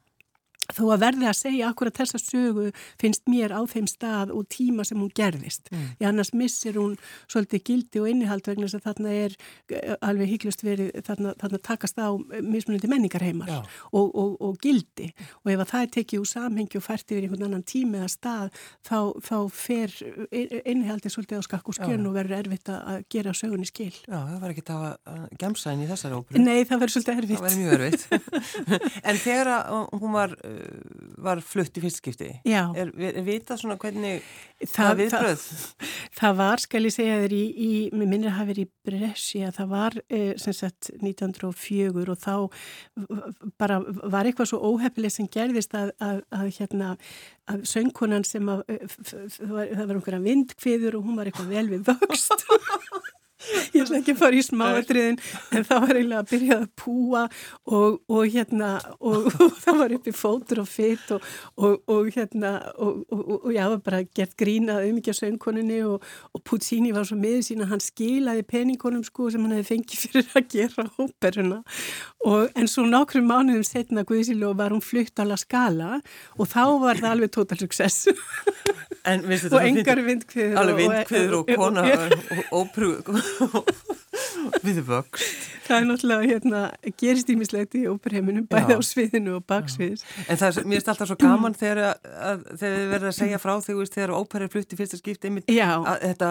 þó 0.74 0.84
að 0.96 1.04
verði 1.04 1.28
að 1.30 1.38
segja 1.38 1.70
akkurat 1.70 2.00
þessa 2.00 2.20
sögu 2.22 2.70
finnst 3.02 3.26
mér 3.30 3.54
á 3.54 3.62
þeim 3.70 3.88
stað 3.90 4.32
og 4.34 4.48
tíma 4.52 4.86
sem 4.88 5.00
hún 5.00 5.12
gerðist. 5.16 5.70
Mm. 5.72 5.88
Í 6.02 6.08
annars 6.10 6.32
missir 6.34 6.80
hún 6.80 6.96
svolítið 7.30 7.64
gildi 7.70 8.02
og 8.02 8.10
innihald 8.10 8.48
vegna 8.48 8.70
þess 8.70 8.80
að 8.80 8.88
þarna 8.90 9.14
er 9.14 9.36
eh, 9.70 9.96
alveg 10.06 10.32
hygglust 10.34 10.66
verið, 10.66 10.92
þarna, 11.06 11.36
þarna 11.42 11.62
takast 11.70 12.02
á 12.02 12.10
mismunandi 12.42 12.90
menningarheimar 12.92 13.52
og, 13.92 14.08
og, 14.10 14.36
og 14.42 14.58
gildi 14.64 15.12
og 15.44 15.54
ef 15.54 15.60
að 15.66 15.72
það 15.74 15.86
er 15.86 15.94
tekið 16.00 16.24
úr 16.24 16.32
samhengi 16.32 16.80
og 16.80 16.86
fært 16.86 17.14
yfir 17.14 17.28
einhvern 17.28 17.48
annan 17.50 17.66
tími 17.68 18.02
eða 18.02 18.12
stað 18.16 18.62
þá, 18.86 19.00
þá 19.22 19.38
fer 19.54 19.94
innihaldi 20.66 21.14
svolítið 21.14 21.42
á 21.42 21.48
skakk 21.48 21.72
og 21.72 21.78
skjörn 21.78 22.10
og 22.10 22.18
verður 22.18 22.40
erfitt 22.42 22.72
að 22.74 23.04
gera 23.12 23.36
sögunni 23.38 23.70
skil. 23.70 23.94
Já, 24.06 24.18
það 24.18 24.40
var 24.42 24.56
ekki 24.56 24.66
að 24.76 25.26
gemsa 25.42 25.76
inn 25.76 25.86
í 25.86 25.90
þessar 25.90 26.18
óperu. 26.18 26.42
Nei, 26.42 26.66
það 26.66 26.84
verður 26.84 26.96
svolítið 26.96 27.16
erfitt. 27.22 28.02
Var 31.26 31.36
var 31.36 31.44
flutt 31.44 31.78
í 31.78 31.84
fyrstskipti. 31.84 32.30
Já. 32.48 32.62
Er, 32.78 32.92
er 33.10 33.24
vitað 33.26 33.62
svona 33.62 33.78
hvernig 33.82 34.24
það 34.72 35.02
viðbröð? 35.02 35.46
Það, 35.46 35.94
það 36.20 36.38
var, 36.40 36.64
skal 36.64 36.82
ég 36.88 36.96
segja 36.96 37.18
þér, 37.24 37.36
í, 37.36 37.44
í 37.66 37.72
minnir 37.96 38.32
að 38.32 38.38
hafa 38.38 38.50
verið 38.52 38.68
í 38.68 38.90
Bresci 38.90 39.42
að 39.46 39.58
það 39.60 39.72
var 39.74 39.98
eh, 40.06 40.32
sem 40.42 40.56
sagt 40.56 40.92
1904 41.00 42.06
og 42.14 42.22
þá 42.22 42.36
bara 43.60 43.82
var 43.84 44.30
eitthvað 44.30 44.52
svo 44.52 44.62
óhefnileg 44.72 45.16
sem 45.16 45.30
gerðist 45.32 45.76
að, 45.78 45.92
að, 46.04 46.22
að 46.36 46.54
hérna 46.60 46.94
að 47.52 47.68
söngkonan 47.70 48.26
sem 48.28 48.48
að 48.50 48.64
það 49.36 49.84
var 49.86 49.98
einhverja 49.98 50.24
vindkviður 50.24 51.00
og 51.00 51.10
hún 51.10 51.20
var 51.20 51.30
eitthvað 51.30 51.54
vel 51.54 51.68
við 51.76 51.92
vöxt 51.92 52.48
ég 53.76 53.84
ætla 53.84 54.00
ekki 54.02 54.16
að 54.16 54.22
fara 54.22 54.40
í 54.40 54.44
smáatriðin 54.46 55.20
en 55.56 55.68
það 55.68 55.86
var 55.86 56.00
eiginlega 56.00 56.24
að 56.24 56.32
byrja 56.34 56.60
að 56.62 56.68
púa 56.82 57.24
og, 57.66 58.00
og 58.10 58.36
hérna 58.36 58.72
og, 59.00 59.30
og 59.46 59.60
það 59.64 59.82
var 59.82 59.98
uppi 60.00 60.16
fótur 60.16 60.64
og 60.64 60.70
fyrt 60.70 61.16
og, 61.16 61.26
og 61.56 62.12
hérna 62.16 62.56
og 62.76 63.50
ég 63.54 63.62
hafa 63.62 63.82
bara 63.86 64.04
gert 64.16 64.36
grínað 64.40 64.90
um 64.90 65.00
ekki 65.02 65.14
að 65.14 65.22
söngkoninni 65.22 65.82
og 65.86 66.44
Puccini 66.46 66.94
var 66.96 67.08
svo 67.08 67.18
miður 67.20 67.44
sína 67.46 67.70
hann 67.70 67.84
skilaði 67.84 68.46
peningunum 68.48 69.04
sko 69.06 69.30
sem 69.34 69.44
hann 69.46 69.56
hefði 69.56 69.72
fengið 69.72 70.04
fyrir 70.06 70.36
að 70.40 70.50
gera 70.54 70.86
óperuna. 71.02 71.62
En 72.56 72.70
svo 72.70 72.86
nokkrum 72.90 73.28
mánuðum 73.30 73.66
setna 73.66 74.06
Guðsílu 74.08 74.52
var 74.58 74.74
hún 74.74 74.84
flutt 74.84 75.22
alveg 75.22 75.42
skala 75.44 76.00
og 76.38 76.50
þá 76.52 76.64
var 76.82 77.02
það 77.02 77.12
alveg 77.12 77.34
total 77.36 77.60
success. 77.62 78.08
Og 79.06 79.60
engar 79.62 80.02
vindkviður 80.02 80.60
alveg 80.62 80.80
vindkviður 80.82 81.36
og 81.40 81.52
kona 81.54 81.84
og 81.86 82.56
óprú 82.62 82.92
við 84.66 84.82
vöxt. 84.88 85.46
Það 85.66 85.78
er 85.78 85.88
náttúrulega 85.90 86.30
hérna, 86.30 86.62
gerist 87.00 87.32
ímislegt 87.34 87.78
í 87.80 87.86
óperheiminum 87.90 88.46
bæði 88.50 88.78
á 88.78 88.82
sviðinu 88.86 89.40
og 89.40 89.48
baksviðis 89.50 90.06
en 90.28 90.40
það 90.42 90.50
er, 90.50 90.68
mér 90.70 90.82
er 90.82 90.92
alltaf 90.94 91.10
svo 91.10 91.18
gaman 91.22 91.58
þegar, 91.58 91.82
að, 92.04 92.46
þegar 92.60 92.78
þið 92.78 92.92
verður 92.94 93.10
að 93.10 93.18
segja 93.20 93.42
frá 93.42 93.54
þegar 93.96 94.16
óperið 94.20 94.54
flutti 94.54 94.80
fyrsta 94.80 95.02
skipti 95.02 95.34
þetta 96.04 96.30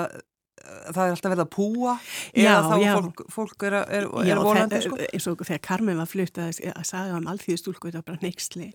það 0.95 1.03
er 1.05 1.15
alltaf 1.15 1.33
verið 1.35 1.45
að 1.45 1.51
púa 1.55 1.95
eða 2.33 2.45
já, 2.45 2.55
þá 2.65 2.75
já. 2.83 2.93
Fólk, 2.95 3.23
fólk 3.35 3.67
er, 3.69 3.77
er, 3.83 4.09
er 4.09 4.29
já, 4.29 4.35
volandi 4.41 4.81
sko? 4.85 4.99
eins 5.09 5.29
og 5.31 5.45
þegar 5.45 5.63
Carmen 5.69 6.01
var 6.03 6.11
flutt 6.11 6.41
að, 6.43 6.61
að 6.73 6.87
saga 6.89 7.19
um 7.19 7.29
alþýðistúlku 7.33 7.91
þetta 7.91 8.03
var 8.03 8.07
bara 8.11 8.23
neyksli 8.25 8.71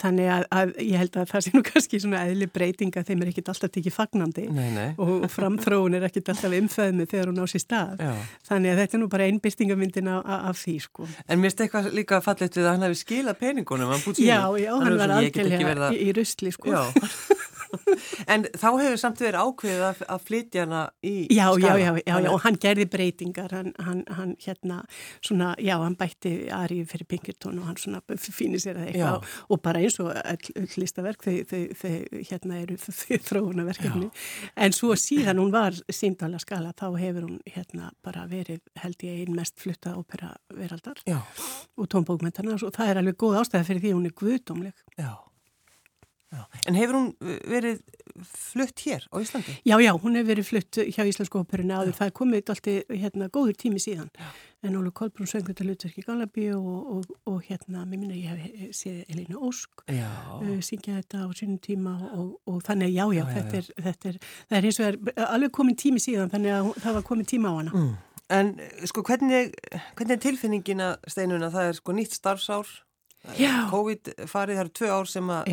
þannig 0.00 0.30
að, 0.36 0.46
að 0.60 0.74
ég 0.84 1.02
held 1.02 1.18
að 1.20 1.32
það 1.32 1.46
sé 1.46 1.54
nú 1.54 1.64
kannski 1.66 2.00
svona 2.02 2.24
eðli 2.28 2.48
breytinga 2.54 3.04
þeim 3.06 3.24
er 3.24 3.32
ekkit 3.32 3.52
alltaf 3.54 3.74
tekið 3.74 3.96
fagnandi 3.96 4.46
nei, 4.54 4.68
nei. 4.74 4.88
og, 4.98 5.26
framþróun 5.34 5.98
er 5.98 6.08
ekkit 6.08 6.32
alltaf 6.34 6.56
umfæðmi 6.58 7.08
þegar 7.10 7.30
hún 7.30 7.42
á 7.42 7.46
sér 7.50 7.62
stað. 7.64 8.02
Þannig 8.48 8.74
að 8.74 8.80
þetta 8.82 8.96
er 8.96 9.02
nú 9.02 9.08
bara 9.12 9.28
einbyrtingamyndin 9.30 10.10
af 10.14 10.60
því 10.60 10.76
sko. 10.84 11.08
En 11.28 11.40
mér 11.40 11.52
finnst 11.52 11.64
eitthvað 11.64 11.90
líka 11.96 12.20
fallet 12.24 12.58
við 12.58 12.66
að 12.66 12.72
hann 12.72 12.86
hefði 12.88 13.00
skilað 13.00 13.40
peningunum 13.40 13.94
Já, 14.20 14.40
já, 14.60 14.72
hann, 14.80 14.98
var 15.00 15.16
í, 15.24 16.02
í 16.08 16.12
rusli 16.16 16.54
sko 16.54 16.74
en 18.32 18.46
þá 18.52 18.68
hefur 18.70 19.00
samt 19.00 19.22
verið 19.22 19.48
ákveðið 19.48 19.84
að, 19.88 20.02
að 20.14 20.26
flytja 20.28 20.64
hana 20.64 20.82
í 21.04 21.14
já, 21.28 21.46
skala. 21.48 21.60
Já, 21.60 21.84
já, 21.84 21.90
já, 22.00 22.14
já, 22.14 22.30
og 22.32 22.40
hann 22.44 22.58
gerði 22.64 22.86
breytingar, 22.94 23.54
hann, 23.56 23.72
hann, 23.86 24.02
hann 24.18 24.34
hérna, 24.44 24.80
svona, 25.24 25.52
já, 25.62 25.74
hann 25.82 25.98
bætti 26.00 26.34
Arið 26.54 26.86
fyrir 26.92 27.10
Pinkerton 27.14 27.60
og 27.62 27.68
hann 27.70 27.80
svona 27.80 28.02
fínir 28.24 28.62
sér 28.62 28.80
að 28.80 28.90
eitthvað 28.92 29.18
og, 29.18 29.34
og 29.56 29.62
bara 29.64 29.82
eins 29.84 29.98
og 30.02 30.12
listaverk, 30.80 31.24
þau 31.24 31.92
hérna 32.30 32.60
eru 32.62 32.78
þróunaverkefni, 33.28 34.10
en 34.56 34.76
svo 34.76 34.94
síðan 34.98 35.42
hún 35.42 35.52
var 35.54 35.76
síndala 35.92 36.40
skala, 36.42 36.74
þá 36.76 36.88
hefur 37.00 37.28
hún 37.28 37.38
hérna 37.48 37.90
bara 38.04 38.26
verið, 38.30 38.62
held 38.82 39.06
ég, 39.06 39.24
einn 39.24 39.36
mest 39.36 39.58
flutta 39.60 39.94
ópera 39.98 40.34
veraldar 40.54 41.00
já. 41.06 41.20
og 41.76 41.88
tónbókmentarna 41.90 42.56
og 42.56 42.74
það 42.74 42.90
er 42.90 43.00
alveg 43.02 43.20
góð 43.20 43.40
ástæði 43.42 43.68
fyrir 43.68 43.84
því 43.84 43.94
hún 43.96 44.08
er 44.08 44.18
guðdómleg. 44.20 44.84
Já. 44.98 45.12
Já. 46.34 46.62
En 46.68 46.78
hefur 46.78 46.98
hún 46.98 47.12
verið 47.50 47.82
flutt 48.28 48.82
hér 48.86 49.06
á 49.10 49.16
Íslandi? 49.22 49.58
Já, 49.66 49.76
já, 49.82 49.92
hún 49.94 50.18
hefur 50.18 50.32
verið 50.32 50.50
flutt 50.50 50.80
hjá 50.82 51.04
Íslandsku 51.06 51.44
óperuna 51.44 51.82
áður. 51.82 51.96
Það 52.00 52.10
er 52.10 52.18
komið 52.20 52.42
alltaf 52.54 52.90
hérna, 52.90 53.30
góður 53.32 53.56
tími 53.60 53.82
síðan. 53.82 54.10
Já. 54.18 54.34
En 54.64 54.76
Ólu 54.78 54.90
Kolbrún 54.96 55.28
söng 55.28 55.44
þetta 55.44 55.64
hlutverk 55.66 55.96
í 56.00 56.02
Galabí 56.06 56.46
og, 56.56 56.68
og, 56.94 57.08
og 57.28 57.42
hérna, 57.44 57.82
mér 57.84 58.00
minna 58.00 58.16
ég 58.16 58.38
hef 58.40 58.78
séð 58.78 59.02
Elina 59.12 59.36
Ósk 59.36 59.82
uh, 59.92 60.54
syngja 60.64 61.02
þetta 61.02 61.20
á 61.20 61.28
sínum 61.36 61.58
tíma 61.60 61.92
og, 62.16 62.30
og 62.48 62.62
þannig 62.64 62.94
já, 62.94 63.04
já, 63.12 63.24
þetta 63.28 63.58
er, 63.60 63.68
þetta 63.88 64.08
er, 64.08 64.18
það 64.48 64.58
er 64.58 64.68
eins 64.70 64.80
og 64.80 64.86
er 64.88 65.26
alveg 65.26 65.52
komið 65.58 65.78
tími 65.84 66.00
síðan 66.00 66.32
þannig 66.32 66.56
að 66.56 66.70
það 66.80 66.96
var 66.96 67.06
komið 67.10 67.30
tíma 67.34 67.52
á 67.52 67.54
hana. 67.58 67.74
Mm. 67.76 67.92
En 68.32 68.52
sko 68.88 69.04
hvernig, 69.04 69.52
hvernig 69.98 70.16
er 70.16 70.24
tilfinningina 70.24 70.90
steinuna? 71.12 71.52
Það 71.52 71.68
er 71.68 71.78
sko 71.82 71.96
nýtt 71.98 72.16
starfsár, 72.16 72.70
COVID 73.68 74.14
farið, 74.24 74.56
það 74.56 74.64
eru 74.64 74.74
tvö 74.80 74.92
ár 74.96 75.12
sem 75.12 75.34
að 75.34 75.52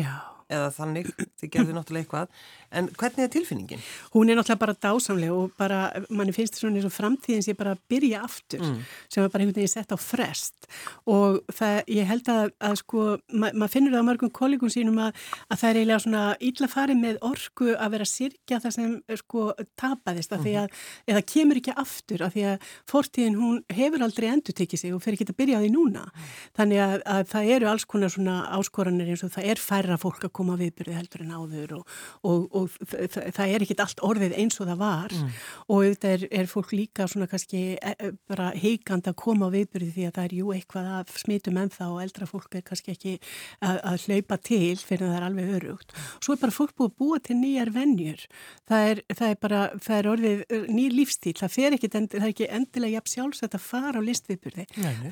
eða 0.52 0.70
þannig, 0.76 1.10
þið 1.40 1.52
gerðu 1.56 1.76
náttúrulega 1.76 2.04
eitthvað 2.06 2.44
en 2.72 2.88
hvernig 2.98 3.26
er 3.26 3.32
tilfinningin? 3.32 3.82
Hún 4.14 4.30
er 4.30 4.38
náttúrulega 4.38 4.60
bara 4.62 4.76
dásamlega 4.86 5.36
og 5.36 5.52
bara 5.58 5.80
manni 6.10 6.34
finnst 6.34 6.56
þetta 6.56 6.64
svona 6.66 6.80
eins 6.80 6.88
og 6.88 6.94
framtíðin 6.94 7.44
sem 7.46 7.58
bara 7.58 7.74
byrja 7.90 8.22
aftur 8.26 8.62
mm. 8.64 8.78
sem 9.12 9.24
er 9.24 9.32
bara 9.32 9.44
einhvern 9.44 9.58
veginn 9.60 9.72
sett 9.72 9.92
á 9.92 9.98
frest 10.00 10.68
og 11.10 11.40
það, 11.52 11.78
ég 11.92 12.08
held 12.08 12.30
að, 12.32 12.52
að 12.62 12.76
sko, 12.82 13.06
ma 13.32 13.50
maður 13.52 13.74
finnur 13.76 13.96
það 13.96 14.04
á 14.04 14.08
mörgum 14.08 14.32
kollegum 14.34 14.72
sínum 14.72 15.00
að, 15.02 15.20
að 15.48 15.62
það 15.62 15.70
er 15.70 15.80
eiginlega 15.80 16.04
svona 16.06 16.24
ítla 16.48 16.70
farið 16.72 17.00
með 17.02 17.20
orgu 17.28 17.70
að 17.76 17.94
vera 17.96 18.08
að 18.08 18.12
sirkja 18.12 18.60
það 18.62 18.76
sem 18.78 18.94
sko 19.22 19.46
tapaðist 19.80 20.34
af 20.34 20.44
því 20.44 20.56
að, 20.62 20.78
eða 21.12 21.24
kemur 21.34 21.60
ekki 21.60 21.76
aftur 21.82 22.26
af 22.26 22.36
því 22.36 22.46
að 22.52 22.68
fortíðin 22.90 23.38
hún 23.40 23.60
hefur 23.72 24.06
aldrei 24.06 24.28
endur 24.30 24.56
tekið 24.56 24.84
sig 24.84 24.96
og 24.96 25.02
fer 25.04 25.16
ekki 25.16 25.28
að 25.28 25.38
byrja 25.42 25.60
á 25.60 25.62
því 25.62 25.72
núna 25.74 26.06
mm. 26.08 26.30
þannig 26.58 26.82
að 26.82 27.26
það 27.32 27.52
eru 27.56 27.70
alls 27.72 27.86
konar 27.88 28.12
svona 28.12 28.38
áskoranir 28.58 29.12
eins 29.12 29.24
og 29.26 29.34
það 29.34 29.50
er 29.52 29.62
færra 29.62 29.98
fólk 30.00 30.26
að 30.26 30.34
koma 30.38 30.58
viðbyrði 30.60 30.96
heldur 30.96 31.24
en 31.24 31.34
áður 31.36 31.76
og, 31.78 31.96
og, 32.28 32.46
og 32.58 32.61
það, 32.70 33.28
það 33.36 33.54
er 33.54 33.64
ekkit 33.66 33.82
allt 33.84 34.02
orðið 34.06 34.36
eins 34.42 34.60
og 34.60 34.68
það 34.70 34.80
var 34.82 35.16
mm. 35.16 35.30
og 35.74 35.84
þetta 35.86 36.12
er, 36.16 36.26
er 36.40 36.50
fólk 36.50 36.74
líka 36.76 37.06
svona 37.10 37.28
kannski 37.30 37.62
e, 37.76 37.92
e, 37.92 38.12
bara 38.30 38.50
heikand 38.56 39.08
að 39.10 39.18
koma 39.22 39.48
á 39.48 39.54
viðbyrði 39.54 39.90
því 39.96 40.06
að 40.08 40.14
það 40.18 40.28
er 40.28 40.36
jú 40.38 40.52
eitthvað 40.56 40.90
að 40.98 41.14
smitum 41.22 41.60
en 41.62 41.72
þá 41.72 41.84
og 41.88 42.00
eldra 42.04 42.28
fólk 42.30 42.58
er 42.58 42.64
kannski 42.66 42.94
ekki 42.94 43.14
að, 43.60 43.80
að 43.92 44.06
hlaupa 44.06 44.38
til 44.42 44.76
fyrir 44.80 45.06
að 45.06 45.12
það 45.12 45.18
er 45.18 45.26
alveg 45.28 45.54
örugt. 45.58 45.96
Svo 46.22 46.36
er 46.36 46.42
bara 46.42 46.56
fólk 46.56 46.74
búið 46.78 46.90
að 46.90 46.96
búa 47.02 47.20
til 47.22 47.38
nýjar 47.38 47.72
vennjur. 47.74 48.24
Það 48.68 48.88
er, 48.90 49.02
það 49.12 49.34
er 49.34 49.40
bara, 49.46 49.62
það 49.82 49.98
er 49.98 50.10
orðið 50.12 50.42
nýr 50.72 50.96
lífstíl. 50.96 51.34
Það 51.40 51.54
fer 51.56 51.76
ekki, 51.76 51.90
það 51.92 52.18
er 52.20 52.28
ekki 52.28 52.48
endilega 52.58 52.98
jafn 52.98 53.12
sjálfsett 53.12 53.56
að 53.58 53.64
fara 53.66 54.02
á 54.02 54.08
listviðbyrði. 54.08 54.66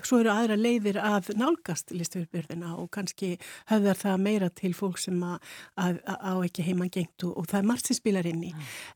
Svo 0.07 0.21
eru 0.23 0.33
aðra 0.35 0.59
leiðir 0.59 1.01
að 1.03 1.33
nálgast 1.41 1.95
listviðbyrðina 1.95 2.75
og 2.81 2.91
kannski 2.95 3.35
höfðar 3.71 4.01
það 4.01 4.25
meira 4.27 4.51
til 4.61 4.73
fólk 4.77 5.01
sem 5.01 5.19
að, 5.25 5.39
að, 5.81 6.01
að 6.07 6.21
á 6.21 6.35
ekki 6.47 6.67
heimann 6.67 6.93
gengt 6.93 7.27
og, 7.27 7.40
og 7.41 7.49
það 7.51 7.61
er 7.61 7.69
margt 7.71 7.89
sem 7.89 7.99
spilar 7.99 8.29
inn 8.29 8.43
í. 8.51 8.53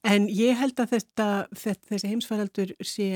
En 0.07 0.29
ég 0.29 0.59
held 0.61 0.81
að 0.83 0.95
þetta, 0.95 1.29
þetta 1.57 1.93
þessi 1.93 2.11
heimsfæraldur 2.13 2.75
sé 2.85 3.09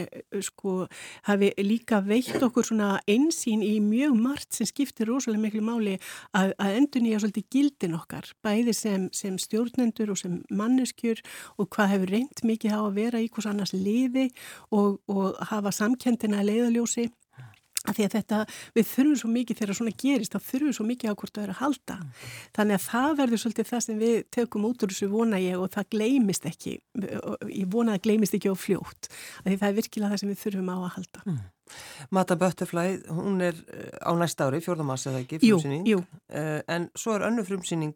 sko 0.49 0.87
hafi 1.29 1.53
líka 1.61 2.01
veikt 2.05 2.43
okkur 2.45 2.67
svona 2.71 2.91
einsýn 3.11 3.63
í 3.67 3.77
mjög 3.85 4.17
margt 4.19 4.57
sem 4.57 4.69
skiptir 4.69 5.11
rosalega 5.11 5.45
miklu 5.45 5.63
máli 5.67 5.97
að, 6.37 6.55
að 6.57 6.79
endur 6.81 7.05
nýja 7.05 7.23
svolítið 7.23 7.49
gildin 7.55 7.99
okkar 7.99 8.33
bæði 8.45 8.75
sem, 8.77 9.09
sem 9.17 9.39
stjórnendur 9.41 10.15
og 10.15 10.21
sem 10.21 10.41
manneskjur 10.49 11.23
og 11.59 11.71
hvað 11.75 11.95
hefur 11.95 12.15
reynd 12.17 12.45
mikið 12.49 12.77
á 12.77 12.81
að 12.81 12.99
vera 12.99 13.23
í 13.23 13.31
hvers 13.33 13.51
annars 13.51 13.75
liði 13.77 14.29
og, 14.73 14.99
og 15.11 15.39
hafa 15.53 15.75
samkendina 15.75 16.45
leiðaljósi 16.47 17.09
því 17.97 18.07
að 18.07 18.15
þetta, 18.17 18.39
við 18.77 18.89
þurfum 18.93 19.19
svo 19.23 19.31
mikið 19.35 19.61
þegar 19.61 19.79
svona 19.79 19.95
gerist, 20.05 20.35
þá 20.35 20.49
þurfum 20.49 20.71
við 20.71 20.79
svo 20.79 20.89
mikið 20.89 21.13
á 21.13 21.19
hvort 21.19 21.35
það 21.35 21.45
er 21.45 21.53
að 21.55 21.61
halda. 21.63 21.99
Mm. 21.99 22.33
Þannig 22.59 22.79
að 22.79 22.87
það 22.89 23.19
verður 23.23 23.43
svolítið 23.43 23.71
það 23.73 23.85
sem 23.87 24.01
við 24.03 24.17
tökum 24.39 24.67
út 24.69 24.85
úr 24.85 24.95
þessu 24.95 25.11
vona 25.13 25.43
ég 25.43 25.63
og 25.63 25.71
það 25.75 25.93
gleimist 25.97 26.49
ekki, 26.49 26.79
ég 27.53 27.71
vona 27.73 27.95
að 27.95 27.99
það 27.99 28.07
gleimist 28.09 28.39
ekki 28.39 28.53
á 28.53 28.57
fljótt, 28.59 29.13
því 29.45 29.61
það 29.61 29.71
er 29.71 29.79
virkilega 29.79 30.13
það 30.15 30.23
sem 30.25 30.33
við 30.35 30.43
þurfum 30.45 30.73
á 30.73 30.77
að 30.79 30.93
halda. 30.99 31.25
Mm. 31.27 31.47
Mata 32.15 32.37
Butterfly, 32.39 32.99
hún 33.15 33.41
er 33.45 33.57
eh, 33.73 33.91
á 34.03 34.13
næsta 34.19 34.49
ári, 34.49 34.61
fjórðamars 34.65 35.07
eða 35.11 35.23
ekki, 35.25 35.41
frumsýning, 35.43 35.89
jú, 35.89 36.03
jú. 36.03 36.21
Uh, 36.29 36.61
en 36.69 36.89
svo 36.99 37.17
er 37.17 37.27
önnu 37.29 37.45
frumsýning 37.47 37.95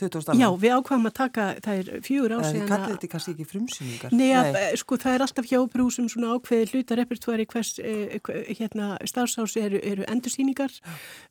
20. 0.00 0.38
Já, 0.40 0.48
við 0.56 0.74
ákvæmum 0.78 1.10
að 1.10 1.16
taka, 1.18 1.46
það 1.64 1.80
er 1.80 2.04
fjögur 2.06 2.34
ásíðan 2.38 2.62
að... 2.62 2.70
Það 2.70 2.70
kallir 2.70 2.94
þetta 2.94 3.10
kannski 3.12 3.34
ekki 3.34 3.46
frumsýningar? 3.50 4.14
Nei, 4.16 4.28
að, 4.32 4.48
Nei. 4.56 4.78
sko 4.80 4.98
það 5.00 5.16
er 5.16 5.24
alltaf 5.26 5.48
hjá 5.50 5.58
brúsum 5.74 6.06
svona 6.08 6.30
ákveði 6.36 6.68
hlutarepertúari 6.70 7.46
hvers, 7.50 7.72
eh, 7.84 8.16
hérna, 8.56 8.88
starfsás 9.10 9.56
eru, 9.60 9.80
eru 9.84 10.06
endursýningar, 10.08 10.72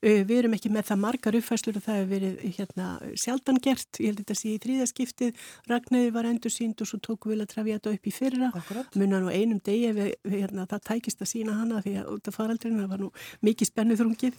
við 0.04 0.36
erum 0.38 0.56
ekki 0.58 0.72
með 0.74 0.90
það 0.92 1.02
margar 1.06 1.40
uppfæslur 1.40 1.80
og 1.80 1.86
það 1.88 2.00
hefur 2.00 2.12
verið 2.14 2.58
hérna 2.60 2.88
sjaldan 3.18 3.62
gert, 3.64 3.90
ég 3.98 4.12
held 4.12 4.22
þetta 4.22 4.36
að 4.36 4.42
sé 4.42 4.54
í 4.54 4.62
þrýðaskiptið, 4.66 5.44
Ragnæði 5.70 6.14
var 6.16 6.30
endursýnd 6.30 6.84
og 6.84 6.90
svo 6.90 7.02
tóku 7.04 7.34
við 7.34 7.44
að 7.46 7.52
trafja 7.54 7.80
þetta 7.80 7.96
upp 7.96 8.10
í 8.10 8.14
fyrra, 8.14 8.52
munan 8.96 9.30
og 9.30 9.34
einum 9.34 9.62
degi 9.66 9.94
við, 9.98 10.14
hérna, 10.30 10.68
það 10.70 10.86
tækist 10.92 11.24
að 11.24 11.32
sína 11.34 11.58
hana 11.70 11.84
því 11.86 11.96
að 12.02 12.12
út 12.16 12.30
af 12.30 12.38
faraldurinn 12.40 12.82
það 12.82 12.92
var 12.94 13.04
nú 13.04 13.10
mikið 13.46 13.70
spennu 13.70 13.98
þrungið 14.00 14.38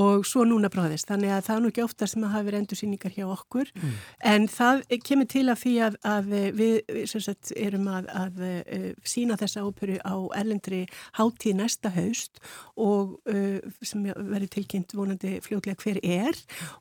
og 0.00 0.26
svo 0.28 0.44
núna 0.48 0.70
bráðist, 0.72 1.08
þannig 1.10 1.34
að 1.34 1.44
það 1.46 1.56
er 1.56 1.62
nú 1.64 1.70
ekki 1.72 1.84
ofta 1.84 2.08
sem 2.10 2.24
að 2.24 2.34
hafa 2.34 2.46
verið 2.48 2.62
endursýningar 2.64 3.14
hjá 3.14 3.26
okkur 3.28 3.70
mm. 3.74 3.94
en 4.32 4.48
það 4.50 4.82
kemur 5.06 5.30
til 5.30 5.44
að 5.48 5.60
því 5.64 5.74
að, 5.86 5.98
að 6.10 6.30
við 6.60 7.04
sagt, 7.10 7.52
erum 7.56 7.88
að, 7.90 8.10
að 8.16 8.42
uh, 8.46 8.88
sína 9.04 9.38
þessa 9.40 9.64
óperu 9.66 9.98
á 10.00 10.14
erlendri 10.40 10.82
hátíð 11.18 11.58
næsta 11.60 11.92
haust 11.94 12.40
og 12.80 13.18
uh, 13.30 13.58
sem 13.84 14.06
verður 14.06 14.52
tilkynnt 14.56 14.94
vonandi 14.96 15.36
fljóðlega 15.44 15.80
hver 15.84 16.00
er 16.02 16.38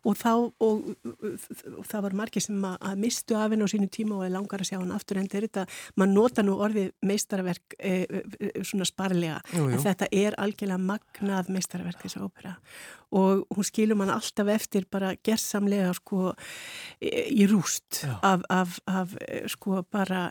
og 0.08 0.18
þá 0.20 0.32
og, 0.40 0.90
og 1.10 1.86
það 1.90 2.06
var 2.08 2.18
margir 2.24 2.46
sem 2.46 2.60
að, 2.66 2.78
að 2.92 3.04
mistu 3.04 3.38
af 3.38 3.54
henn 3.54 3.66
á 3.66 3.68
sínu 3.72 3.90
tíma 3.92 4.20
og 4.20 4.28
er 4.28 4.36
langar 4.36 4.64
að 4.64 4.72
sjá 4.72 4.80
hann 4.80 4.96
aftur 4.96 5.20
en 5.22 5.30
þetta, 5.32 5.66
maður 6.00 6.16
nota 6.16 6.46
nú 6.46 6.58
orðið 6.64 6.92
meistarverk 7.06 7.78
uh, 7.80 8.64
svona 8.66 8.88
sparlega, 8.88 9.40
jú, 9.54 9.68
jú. 9.74 9.80
Þetta 9.90 10.10
er 10.12 10.38
algjörlega 10.42 10.80
magnað 10.92 11.52
meistarverk 11.54 12.02
þessu 12.04 12.24
ópera. 12.26 12.56
Og 13.10 13.48
hún 13.56 13.66
skilur 13.66 13.98
mann 13.98 14.12
alltaf 14.14 14.52
eftir 14.54 14.86
bara 14.92 15.16
gerðsamlega 15.26 15.96
sko 15.98 16.34
í 17.02 17.48
rúst 17.50 18.04
af, 18.22 18.44
af, 18.54 18.76
af 18.86 19.16
sko 19.50 19.82
bara 19.90 20.28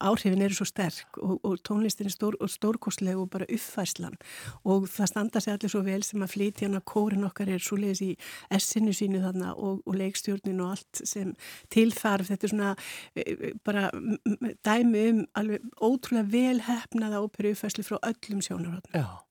áhrifin 0.00 0.44
eru 0.46 0.56
svo 0.56 0.66
sterk 0.68 1.18
og, 1.20 1.36
og 1.44 1.58
tónlistin 1.66 2.08
er 2.08 2.14
stór, 2.14 2.38
stórkostleg 2.48 3.18
og 3.20 3.28
bara 3.34 3.48
uppfæslan 3.52 4.16
og 4.64 4.86
það 4.88 5.10
standa 5.10 5.42
sig 5.42 5.52
allir 5.52 5.72
svo 5.74 5.82
vel 5.84 6.04
sem 6.06 6.24
að 6.24 6.32
flytja 6.32 6.70
hana 6.70 6.80
kórin 6.80 7.26
okkar 7.28 7.50
er 7.52 7.62
svo 7.62 7.76
leiðis 7.80 8.02
í 8.06 8.10
essinu 8.56 8.94
sínu 8.96 9.20
þarna 9.24 9.52
og, 9.54 9.82
og 9.84 9.98
leikstjórnin 10.00 10.62
og 10.64 10.76
allt 10.76 11.02
sem 11.04 11.34
tilþarf 11.74 12.32
þetta 12.32 12.48
er 12.48 12.54
svona 12.54 12.72
bara 13.66 13.90
dæmi 14.64 15.04
um 15.10 15.22
alveg 15.36 15.68
ótrúlega 15.76 16.30
velhefnaða 16.32 17.20
óperu 17.26 17.52
uppfæslu 17.52 17.84
frá 17.86 18.00
öllum 18.00 18.42
sjónarhóttinu. 18.48 19.02
Já. 19.02 19.26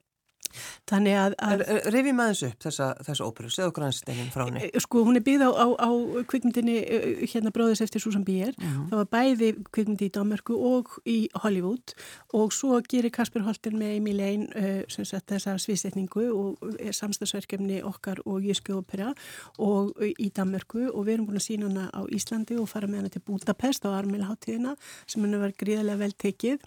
Þannig 0.89 1.17
að... 1.19 1.35
að 1.41 1.63
Rifið 1.93 2.15
maður 2.15 2.35
þessu 2.35 2.49
upp 2.49 2.65
þessa, 2.65 2.87
þessa 3.07 3.27
óperu, 3.27 3.51
segðu 3.53 3.71
okkur 3.71 3.85
hans 3.85 3.99
steinin 4.03 4.31
frá 4.33 4.43
henni. 4.45 4.63
Eh, 4.67 4.81
sko 4.83 5.03
hún 5.07 5.19
er 5.19 5.25
byggð 5.25 5.45
á, 5.47 5.51
á, 5.51 5.67
á 5.81 5.89
kvikmyndinni 6.31 6.75
eh, 6.83 7.23
hérna 7.31 7.53
bróðis 7.55 7.81
eftir 7.85 8.03
Susan 8.03 8.25
Bier. 8.27 8.53
-hmm. 8.55 8.87
Það 8.91 9.01
var 9.01 9.09
bæði 9.15 9.49
kvikmyndi 9.71 10.09
í 10.09 10.13
Danmarku 10.17 10.57
og 10.71 10.93
í 11.05 11.17
Hollywood 11.43 11.95
og 12.33 12.53
svo 12.53 12.79
gerir 12.89 13.13
Kasper 13.13 13.45
Holten 13.45 13.79
með 13.79 13.97
Amy 13.97 14.13
Lane 14.13 14.47
uh, 14.55 15.19
þessa 15.25 15.57
sviðsetningu 15.61 16.27
og 16.33 16.75
er 16.79 16.93
samstagsverkefni 16.93 17.81
okkar 17.83 18.21
og 18.25 18.43
Jyski 18.45 18.73
ópera 18.75 19.13
og 19.57 19.95
í 20.01 20.29
Danmarku 20.35 20.89
og 20.91 21.05
við 21.05 21.13
erum 21.17 21.27
búin 21.29 21.41
að 21.41 21.47
sína 21.49 21.69
hana 21.69 21.89
á 21.93 22.01
Íslandi 22.07 22.59
og 22.59 22.69
fara 22.69 22.87
með 22.87 23.05
hana 23.05 23.09
til 23.09 23.21
Budapest 23.25 23.85
á 23.85 23.89
Armilháttíðina 23.95 24.75
sem 25.07 25.23
henni 25.23 25.39
var 25.41 25.55
gríðarlega 25.57 25.97
vel 25.97 26.13
tekið 26.13 26.59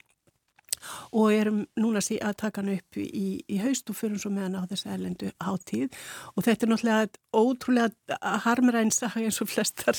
og 1.13 1.33
erum 1.35 1.65
núna 1.81 2.03
að 2.03 2.37
taka 2.43 2.63
hann 2.63 2.75
upp 2.77 2.99
í, 3.01 3.43
í 3.49 3.61
haust 3.63 3.91
og 3.91 3.99
fyrir 3.99 4.21
svo 4.21 4.33
með 4.35 4.49
hann 4.49 4.59
á 4.61 4.71
þessu 4.71 4.91
erlendu 4.93 5.33
háttíð 5.43 5.97
og 6.35 6.45
þetta 6.47 6.67
er 6.67 6.73
náttúrulega 6.73 7.09
ótrúlega 7.39 8.19
harmræns 8.45 9.03
eins 9.03 9.41
og 9.43 9.51
flestar 9.51 9.99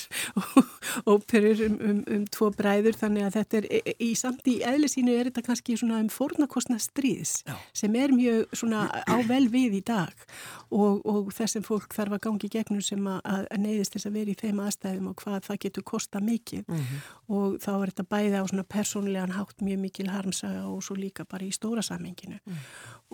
óperur 1.14 1.64
um, 1.68 1.78
um, 1.90 2.00
um 2.16 2.26
tvo 2.32 2.50
bræður 2.56 2.98
þannig 3.00 3.28
að 3.28 3.38
þetta 3.40 3.60
er 3.60 3.68
í, 3.70 3.96
í 4.10 4.12
samt 4.18 4.48
í 4.50 4.60
eðlisínu 4.66 5.16
er 5.16 5.30
þetta 5.30 5.46
kannski 5.46 5.78
svona 5.80 6.00
um 6.04 6.10
fornakostna 6.14 6.80
stríðs 6.82 7.40
Já. 7.48 7.56
sem 7.74 7.96
er 8.00 8.14
mjög 8.16 8.56
svona 8.58 8.88
á 8.90 9.18
vel 9.28 9.46
við 9.52 9.80
í 9.80 9.84
dag 9.86 10.26
og, 10.70 11.06
og 11.06 11.32
þessum 11.36 11.66
fólk 11.66 11.94
þarf 11.96 12.18
að 12.18 12.24
gangi 12.28 12.52
gegnum 12.52 12.84
sem 12.86 13.08
að, 13.10 13.22
að 13.26 13.64
neyðist 13.66 13.96
þess 13.96 14.10
að 14.10 14.18
vera 14.20 14.34
í 14.34 14.40
þeim 14.40 14.64
aðstæðum 14.66 15.12
og 15.12 15.24
hvað 15.24 15.40
það 15.50 15.62
getur 15.66 15.88
kosta 15.94 16.24
mikið 16.24 16.64
mm 16.68 16.80
-hmm. 16.80 17.08
og 17.38 17.58
þá 17.64 17.72
er 17.76 17.92
þetta 17.92 18.08
bæði 18.16 18.42
á 18.42 18.44
svona 18.50 18.68
persónlegan 18.76 19.36
hátt 19.38 19.62
mjög 19.66 19.80
mikil 19.86 20.10
harmsaga 20.10 20.66
og 20.70 20.84
svo 20.86 20.96
líka 20.98 21.26
bara 21.30 21.46
í 21.48 21.52
stóra 21.56 21.84
samenginu 21.86 22.38
mm. 22.38 22.60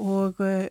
og 0.04 0.40
uh, 0.44 0.66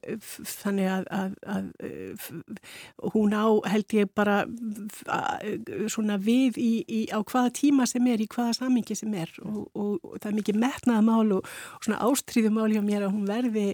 þannig 0.50 0.88
að, 0.92 1.04
að, 1.18 1.34
að 1.54 1.64
uh, 1.88 3.10
hún 3.14 3.34
á 3.36 3.46
held 3.72 3.96
ég 3.96 4.10
bara 4.16 4.36
uh, 4.44 5.88
svona 5.92 6.18
við 6.22 6.60
í, 6.60 6.72
í, 6.84 7.00
á 7.11 7.18
hvaða 7.22 7.54
tíma 7.59 7.88
sem 7.90 8.06
er, 8.11 8.22
í 8.24 8.28
hvaða 8.30 8.59
samengi 8.61 8.96
sem 8.98 9.14
er. 9.18 9.32
Og, 9.44 9.62
og, 9.74 9.94
og 10.02 10.18
það 10.18 10.30
er 10.30 10.38
mikið 10.40 10.61
metnaða 10.64 11.06
mál 11.06 11.37
og, 11.38 11.48
og 11.76 11.87
svona 11.87 12.02
ástríðumál 12.09 12.72
hjá 12.74 12.82
mér 12.85 13.09
að 13.09 13.14
hún 13.16 13.28
verði 13.28 13.66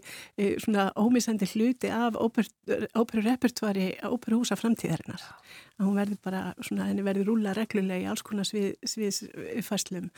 svona 0.62 0.90
ómisandi 0.98 1.48
hluti 1.54 1.90
af 1.92 2.18
óperurepertvari 2.20 3.92
óperuhúsa 4.06 4.58
framtíðarinnar 4.58 5.22
að 5.80 5.88
hún 5.88 5.98
verður 5.98 6.20
bara 6.26 6.42
svona, 6.60 6.88
henni 6.90 7.04
verður 7.06 7.30
rúla 7.32 7.54
reglulega 7.56 8.04
í 8.04 8.08
alls 8.10 8.22
konar 8.26 8.48
svið, 8.48 8.74
sviðsfæslum 8.92 10.10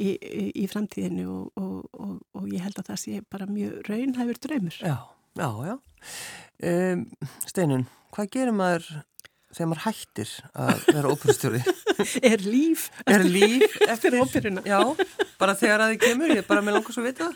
í, 0.00 0.08
í, 0.16 0.44
í 0.62 0.66
framtíðinu 0.70 1.26
og, 1.28 1.60
og, 1.60 2.00
og, 2.00 2.16
og 2.40 2.48
ég 2.50 2.64
held 2.64 2.80
að 2.80 2.90
það 2.92 3.02
sé 3.04 3.22
bara 3.32 3.48
mjög 3.50 3.78
raunhæfur 3.90 4.42
draumur. 4.46 4.80
Já, 4.80 4.96
já, 5.40 5.48
já. 5.68 5.76
Um, 6.70 7.06
Steinun, 7.46 7.86
hvað 8.14 8.32
gerir 8.34 8.56
maður 8.56 8.88
þegar 9.54 9.70
maður 9.70 9.84
hættir 9.86 10.32
að 10.54 10.84
vera 10.90 11.12
óperustjóri? 11.14 11.60
er 12.32 12.44
líf 12.44 12.86
er 13.08 13.24
líf 13.26 13.76
eftir 13.92 14.16
óperuna 14.20 14.62
já, 14.66 14.78
bara 15.40 15.56
þegar 15.58 15.84
að 15.84 15.94
þið 15.94 16.04
kemur, 16.04 16.32
ég 16.34 16.42
er 16.42 16.48
bara 16.48 16.64
með 16.64 16.78
langar 16.78 16.96
svo 16.96 17.04
vita 17.04 17.30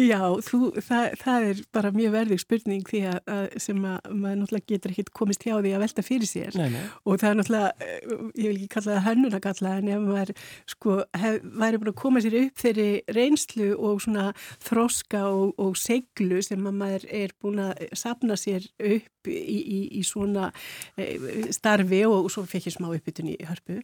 já, 0.00 0.20
þú, 0.46 0.60
það, 0.84 1.06
það 1.22 1.48
er 1.50 1.62
bara 1.76 1.92
mjög 1.94 2.14
verðig 2.16 2.42
spurning 2.42 2.84
því 2.88 3.02
að, 3.12 3.18
að 3.36 3.46
sem 3.62 3.80
að 3.86 4.10
maður 4.12 4.40
náttúrulega 4.42 4.70
getur 4.72 4.94
ekki 4.94 5.06
komist 5.16 5.46
hjá 5.46 5.54
því 5.54 5.74
að 5.76 5.84
velta 5.86 6.06
fyrir 6.06 6.30
sér 6.30 6.58
nei, 6.60 6.68
nei. 6.74 6.84
og 7.04 7.20
það 7.22 7.30
er 7.30 7.40
náttúrulega, 7.40 7.72
eh, 7.86 7.98
ég 8.42 8.52
vil 8.52 8.58
ekki 8.60 8.70
kalla 8.76 8.92
það 8.92 9.06
hönnun 9.08 9.38
að 9.38 9.44
kalla 9.48 9.74
en 9.80 9.90
ef 9.94 10.04
maður 10.06 10.34
sko 10.74 10.98
hef, 11.22 11.40
væri 11.64 11.82
búin 11.82 11.92
að 11.92 11.98
koma 12.02 12.24
sér 12.24 12.38
upp 12.42 12.64
þeirri 12.64 12.88
reynslu 13.16 13.70
og 13.76 14.04
svona 14.04 14.28
þroska 14.66 15.24
og, 15.30 15.54
og 15.62 15.76
seglu 15.80 16.42
sem 16.44 16.68
að 16.68 16.80
maður 16.82 17.08
er 17.22 17.36
búin 17.42 17.62
að 17.68 17.86
sapna 17.96 18.38
sér 18.40 18.68
upp 18.76 19.12
í, 19.32 19.58
í, 19.60 19.80
í 20.00 20.02
svona 20.06 20.50
eh, 20.96 21.50
starfi 21.54 22.02
og, 22.08 22.26
og 22.26 22.32
svo 22.32 22.46
fekk 22.48 22.70
ég 22.70 22.76
smá 22.76 22.88
uppbytun 22.90 23.32
í 23.32 23.36
hörpu 23.46 23.78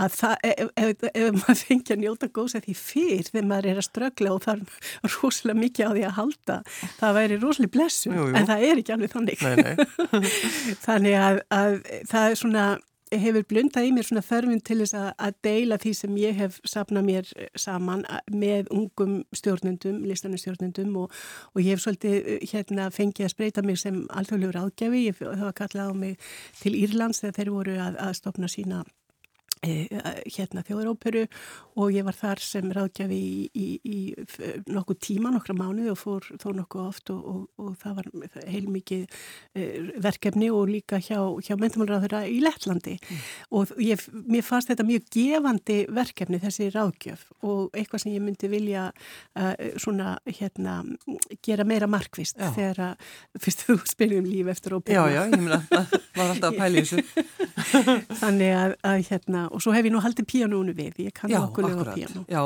að 0.00 0.16
það, 0.16 0.36
ef, 0.50 0.72
ef, 0.76 1.06
ef 1.10 1.38
maður 1.38 1.62
fengi 1.70 1.94
að 1.94 2.02
njóta 2.04 2.30
góðs 2.30 2.56
að 2.58 2.68
því 2.68 2.76
fyrr 2.80 3.30
þegar 3.30 3.48
maður 3.50 3.70
er 3.72 3.80
að 3.80 3.88
strögla 3.88 4.34
og 4.36 4.48
er 4.50 4.62
rosalega 5.16 5.62
mikið 5.64 5.88
á 5.88 5.90
því 5.94 6.04
að 6.08 6.18
halda 6.20 6.60
það 6.98 7.18
væri 7.20 7.40
rosalega 7.40 7.74
blessu 7.78 8.12
jú, 8.12 8.28
jú. 8.28 8.36
en 8.36 8.50
það 8.50 8.68
er 8.68 8.84
ekki 8.84 8.96
alveg 8.96 9.16
þannig 9.16 9.44
nei, 9.46 9.56
nei. 9.64 10.30
þannig 10.86 11.18
að, 11.20 11.42
að 11.54 11.80
það 12.10 12.30
er 12.30 12.40
svona 12.44 12.68
hefur 13.10 13.46
blundað 13.50 13.88
í 13.88 13.92
mér 13.94 14.06
svona 14.06 14.22
þörfinn 14.24 14.62
til 14.66 14.78
þess 14.82 14.96
að, 14.98 15.08
að 15.26 15.38
deila 15.46 15.78
því 15.82 15.94
sem 15.98 16.20
ég 16.20 16.38
hef 16.38 16.60
sapnað 16.68 17.08
mér 17.08 17.32
saman 17.58 18.04
með 18.30 18.70
ungum 18.74 19.18
stjórnundum, 19.36 20.04
listanustjórnundum 20.10 20.94
og, 21.02 21.18
og 21.54 21.64
ég 21.64 21.74
hef 21.74 21.84
svolítið 21.84 22.46
hérna 22.52 22.90
fengið 22.94 23.26
að 23.26 23.34
spreita 23.34 23.66
mig 23.66 23.80
sem 23.82 24.04
alþjóðlegur 24.14 24.62
ágjafi, 24.62 25.04
ég 25.08 25.26
hafa 25.26 25.52
kallað 25.64 25.90
á 25.90 25.94
mig 26.04 26.32
til 26.62 26.76
Írlands 26.78 27.24
þegar 27.24 27.38
þeir 27.40 27.54
voru 27.58 27.78
að, 27.82 28.00
að 28.06 28.16
stopna 28.22 28.50
sína 28.50 28.84
Eh, 28.84 28.99
hérna 29.60 30.62
þjóðaróperu 30.64 31.26
og 31.80 31.92
ég 31.92 32.04
var 32.06 32.16
þar 32.16 32.40
sem 32.40 32.70
ráðgjafi 32.72 33.16
í, 33.16 33.40
í, 33.52 33.66
í 33.84 33.98
nokkuð 34.72 34.98
tíma, 35.04 35.32
nokkra 35.34 35.56
mánuði 35.56 35.90
og 35.92 35.98
fór 36.00 36.28
þó 36.40 36.48
nokkuð 36.56 36.86
oft 36.86 37.12
og, 37.12 37.20
og, 37.20 37.42
og 37.60 37.74
það 37.80 37.98
var 37.98 38.08
heilmikið 38.48 39.18
eh, 39.58 39.90
verkefni 40.00 40.48
og 40.54 40.70
líka 40.70 41.00
hjá, 41.04 41.18
hjá 41.44 41.58
mentamálraðura 41.60 42.22
í 42.30 42.38
Lettlandi 42.40 42.96
mm. 42.96 43.26
og 43.58 43.74
ég, 43.84 44.06
mér 44.32 44.46
fannst 44.46 44.72
þetta 44.72 44.86
mjög 44.88 45.10
gefandi 45.12 45.78
verkefni 45.92 46.40
þessi 46.40 46.70
ráðgjöf 46.72 47.26
og 47.44 47.76
eitthvað 47.76 48.04
sem 48.06 48.14
ég 48.16 48.24
myndi 48.24 48.48
vilja 48.50 48.88
uh, 48.90 49.52
svona 49.80 50.14
hérna 50.24 50.80
gera 51.44 51.68
meira 51.68 51.88
markvist 51.90 52.40
já. 52.40 52.48
þegar 52.56 52.82
að 52.88 53.44
fyrst 53.44 53.66
þú 53.68 53.78
spyrjum 53.92 54.28
líf 54.28 54.50
eftir 54.54 54.78
óperu 54.78 54.96
Já, 54.96 55.04
já, 55.12 55.22
ég 55.28 55.36
myndi 55.36 55.58
að 55.58 55.68
það 55.68 55.94
var 56.16 56.34
alltaf 56.34 56.50
að 56.50 56.60
pæli 56.60 56.84
þessu 56.84 57.28
Þannig 58.20 58.56
að, 58.56 58.74
að 58.86 59.02
hérna 59.10 59.46
og 59.50 59.62
svo 59.62 59.74
hef 59.74 59.86
ég 59.86 59.94
nú 59.94 60.00
haldið 60.02 60.28
píanónu 60.30 60.74
við, 60.76 61.00
ég 61.06 61.14
kann 61.16 61.34
okkur 61.40 61.68
lögða 61.68 61.94
píanó. 61.96 62.24
Já, 62.30 62.40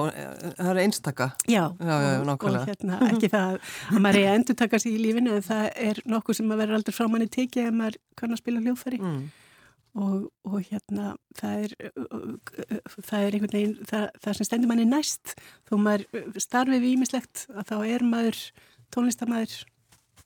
það 0.58 0.70
er 0.72 0.80
einstaka. 0.84 1.28
Já, 1.46 1.62
já, 1.78 1.94
já 2.04 2.10
og, 2.22 2.46
og 2.48 2.58
hérna, 2.68 2.98
ekki 3.10 3.30
það 3.32 3.56
að 3.58 4.04
maður 4.06 4.20
er 4.20 4.28
að 4.30 4.38
endur 4.40 4.58
taka 4.62 4.80
sér 4.82 4.96
í 4.96 5.02
lífinu 5.02 5.36
en 5.38 5.46
það 5.46 5.68
er 5.88 6.02
nokkuð 6.14 6.40
sem 6.40 6.48
maður 6.50 6.62
verður 6.64 6.80
aldrei 6.80 6.98
frá 6.98 7.10
manni 7.12 7.30
tekið 7.38 7.70
ef 7.70 7.78
maður 7.80 8.00
kann 8.20 8.36
að 8.36 8.42
spila 8.42 8.64
hljóðfæri 8.64 9.02
mm. 9.02 9.20
og, 10.04 10.16
og 10.48 10.58
hérna 10.70 11.10
það 11.40 11.66
er, 11.66 11.76
það 12.96 13.20
er 13.20 13.38
einhvern 13.38 13.54
veginn, 13.58 13.76
það, 13.92 14.08
það 14.24 14.40
sem 14.40 14.50
stendur 14.50 14.72
manni 14.72 14.88
næst 14.88 15.36
þó 15.68 15.76
maður 15.80 16.42
starfið 16.48 16.82
við 16.82 16.96
ímislegt 16.96 17.46
að 17.54 17.70
þá 17.70 17.76
er 17.84 18.08
maður 18.08 18.42
tónlistamæður 18.94 19.62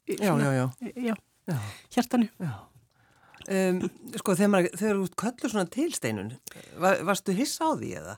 Já, 0.09 0.38
já, 0.41 0.71
já. 1.05 1.14
Já, 1.49 1.57
hjartanu. 1.93 2.29
Já. 2.41 2.69
Um, 3.49 3.79
sko 4.21 4.35
þegar 4.37 4.67
þú 4.77 5.07
kallur 5.17 5.53
svona 5.53 5.71
tilsteinun 5.73 6.35
var, 6.77 6.99
varstu 7.09 7.33
hissa 7.33 7.71
á 7.71 7.73
því 7.81 7.93
eða? 8.03 8.17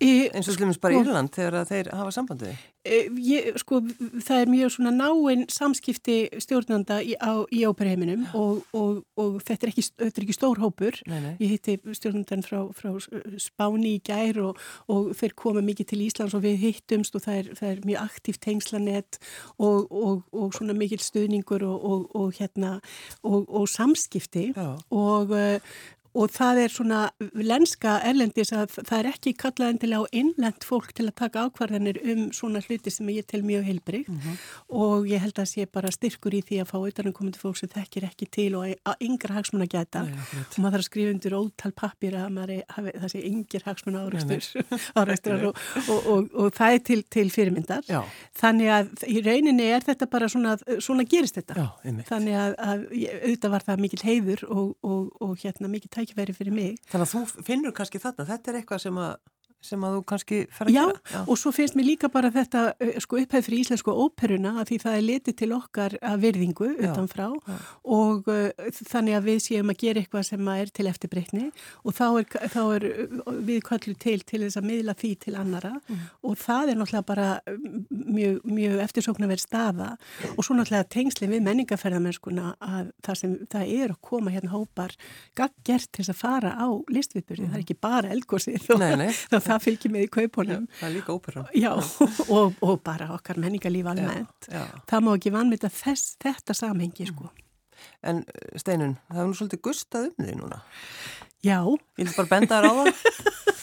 Eins 0.00 0.48
og 0.48 0.54
slumins 0.56 0.78
bara 0.80 0.94
í 0.94 1.00
sko- 1.00 1.04
Írland 1.04 1.32
þegar 1.34 1.66
þeir 1.68 1.88
hafa 1.92 2.12
sambandið? 2.14 2.60
E, 2.88 3.00
ég, 3.20 3.50
sko, 3.60 3.82
það 4.24 4.38
er 4.40 4.48
mjög 4.48 4.70
svona 4.72 4.92
náinn 4.96 5.42
samskipti 5.52 6.14
stjórnanda 6.40 7.02
í, 7.04 7.12
í 7.52 7.60
óperheiminum 7.68 8.22
og, 8.32 8.62
og, 8.72 9.02
og 9.20 9.36
þetta, 9.44 9.66
er 9.66 9.72
ekki, 9.74 9.84
þetta 10.00 10.22
er 10.22 10.24
ekki 10.24 10.36
stór 10.38 10.62
hópur. 10.62 10.96
Nei, 11.10 11.18
nei. 11.20 11.34
Ég 11.44 11.52
hitti 11.52 11.76
stjórnandan 11.98 12.46
frá, 12.46 12.62
frá 12.72 12.96
Spáni 13.36 13.98
í 13.98 14.00
gær 14.08 14.40
og, 14.46 14.64
og 14.88 15.12
þeir 15.20 15.36
koma 15.36 15.64
mikið 15.66 15.90
til 15.92 16.00
Íslands 16.06 16.38
og 16.38 16.46
við 16.48 16.56
hittumst 16.64 17.20
og 17.20 17.26
það 17.26 17.42
er, 17.42 17.52
það 17.60 17.74
er 17.74 17.84
mjög 17.92 18.02
aktíft 18.06 18.44
tengslanett 18.48 19.20
og 19.60 20.56
svona 20.56 20.72
mikil 20.72 21.02
stuðningur 21.04 21.68
og 21.68 22.32
hérna 22.40 22.78
og 23.20 23.68
samskipti 23.68 24.54
Já. 24.56 24.78
og 24.88 25.36
og 26.14 26.30
það 26.34 26.60
er 26.64 26.72
svona 26.74 27.00
lenska 27.38 27.98
erlendis 28.06 28.50
að 28.56 28.72
það 28.80 28.96
er 28.98 29.08
ekki 29.12 29.32
kallað 29.38 29.74
endilega 29.74 30.02
á 30.02 30.12
innlend 30.20 30.66
fólk 30.66 30.90
til 30.96 31.06
að 31.06 31.18
taka 31.20 31.44
ákvarðanir 31.46 32.00
um 32.12 32.22
svona 32.34 32.62
hluti 32.64 32.90
sem 32.90 33.08
ég 33.14 33.28
tel 33.30 33.42
mjög 33.46 33.68
heilbreykt 33.68 34.08
mm 34.08 34.18
-hmm. 34.18 34.40
og 34.68 35.06
ég 35.06 35.22
held 35.22 35.38
að 35.38 35.50
sé 35.52 35.66
bara 35.66 35.90
styrkur 35.90 36.34
í 36.34 36.42
því 36.42 36.60
að 36.60 36.70
fá 36.70 36.76
auðvitaðan 36.78 37.14
komandi 37.14 37.38
fólk 37.38 37.56
sem 37.56 37.68
þekkir 37.68 38.04
ekki 38.10 38.26
til 38.26 38.54
og 38.54 38.64
að 38.66 38.96
yngra 39.00 39.34
hagsmun 39.34 39.62
að 39.62 39.72
geta 39.76 40.02
Nei, 40.02 40.12
og 40.12 40.58
maður 40.58 40.72
þarf 40.72 40.82
að 40.82 40.90
skrifa 40.90 41.12
undir 41.14 41.34
ótal 41.34 41.72
pappir 41.72 42.14
að 42.14 42.28
maður 42.30 42.62
hafi 42.68 42.90
þessi 43.02 43.20
yngir 43.30 43.62
hagsmun 43.64 44.00
áraustur 44.00 45.46
og, 45.46 45.54
og, 45.88 46.06
og, 46.06 46.30
og 46.34 46.52
það 46.54 46.74
er 46.74 46.78
til, 46.78 47.02
til 47.02 47.30
fyrirmyndar. 47.30 47.84
Já. 47.86 48.02
þannig 48.34 48.68
að 48.68 48.86
í 49.06 49.20
rauninni 49.22 49.66
er 49.70 49.82
þetta 49.84 50.06
bara 50.06 50.28
svona, 50.28 50.56
svona 50.80 51.04
gerist 51.04 51.38
þetta. 51.38 51.54
Já, 51.54 51.66
þannig 52.08 52.34
að, 52.34 52.54
að 52.58 52.84
auðvitað 52.90 53.50
var 53.50 53.66
það 53.66 53.82
mikil 53.84 54.02
heiður 54.02 54.44
og 54.50 55.34
hérna 55.42 55.68
mikil 55.68 55.90
tækifæri 56.00 56.36
fyrir 56.36 56.56
mig. 56.56 56.80
Þannig 56.90 57.06
að 57.06 57.12
þú 57.12 57.44
finnur 57.46 57.76
kannski 57.76 58.00
þetta, 58.02 58.26
þetta 58.28 58.52
er 58.52 58.60
eitthvað 58.60 58.82
sem 58.86 59.00
að 59.00 59.14
sem 59.60 59.82
að 59.84 59.96
þú 59.98 60.02
kannski 60.08 60.38
fer 60.54 60.70
að 60.70 60.74
Já, 60.74 60.82
gera. 60.88 61.00
Já, 61.12 61.20
og 61.26 61.38
svo 61.38 61.50
finnst 61.52 61.76
mér 61.76 61.86
líka 61.90 62.08
bara 62.12 62.30
þetta 62.32 62.62
sko 63.04 63.18
upphæð 63.20 63.44
fyrir 63.46 63.62
íslensku 63.64 63.92
óperuna 63.92 64.54
að 64.62 64.70
því 64.70 64.78
það 64.84 64.96
er 64.96 65.04
litið 65.04 65.36
til 65.40 65.50
okkar 65.52 65.96
að 66.00 66.22
virðingu 66.24 66.68
utanfrá 66.78 67.26
já. 67.28 67.58
og 67.96 68.30
uh, 68.32 68.70
þannig 68.78 69.18
að 69.18 69.28
við 69.28 69.40
séum 69.44 69.72
að 69.72 69.80
gera 69.84 70.00
eitthvað 70.00 70.24
sem 70.30 70.50
er 70.54 70.72
til 70.72 70.86
eftirbreytni 70.88 71.50
og 71.84 71.96
þá 71.98 72.06
er, 72.08 72.30
þá 72.54 72.60
er 72.62 72.86
við 73.50 73.60
kallu 73.68 73.94
til 74.00 74.16
til 74.24 74.40
þess 74.46 74.60
að 74.60 74.68
miðla 74.70 74.96
því 75.00 75.12
til 75.26 75.34
annara 75.36 75.74
mm. 75.76 76.00
og 76.24 76.40
það 76.40 76.72
er 76.72 76.80
náttúrulega 76.80 77.08
bara 77.10 77.28
mjög, 77.90 78.40
mjög 78.48 78.84
eftirsóknarverð 78.86 79.44
staða 79.44 79.90
og 80.36 80.40
svo 80.46 80.56
náttúrulega 80.56 80.88
tengsli 80.96 81.28
við 81.28 81.44
menningarferðarmennskuna 81.50 82.54
að 82.64 82.94
það 83.04 83.20
sem 83.22 83.36
það 83.52 83.76
er 83.76 83.92
að 83.92 84.00
koma 84.08 84.32
hérna 84.32 84.54
hópar 84.54 84.96
gert 85.36 85.90
til 85.92 86.00
þess 86.00 86.14
að 86.14 86.20
fara 86.22 86.56
á 86.56 86.68
listviðbyrði, 86.88 87.44
mm. 87.44 87.52
það 87.52 87.60
það 89.50 89.66
fylgir 89.66 89.94
með 89.94 90.06
í 90.06 90.10
kaupunum. 90.16 90.64
Já, 90.66 90.78
það 90.80 90.88
er 90.88 90.94
líka 90.96 91.14
óperan. 91.16 91.50
Já, 91.56 91.70
og, 92.38 92.58
og 92.64 92.82
bara 92.86 93.10
okkar 93.16 93.40
menningarlíf 93.42 93.90
almennt. 93.92 94.50
Já. 94.50 94.64
Það 94.90 95.06
má 95.06 95.12
ekki 95.16 95.34
vanmita 95.34 95.72
þess, 95.74 96.16
þetta 96.22 96.56
samhengi, 96.56 97.08
sko. 97.10 97.30
En 98.04 98.24
Steinun, 98.60 98.98
það 99.08 99.22
er 99.22 99.30
nú 99.30 99.38
svolítið 99.38 99.64
gustað 99.68 100.10
um 100.10 100.26
því 100.26 100.36
núna. 100.40 100.60
Já. 101.44 101.60
Ég 102.00 102.04
vil 102.04 102.16
bara 102.16 102.32
benda 102.34 102.60
þér 102.60 102.68
á 102.68 102.72
það. 102.80 103.56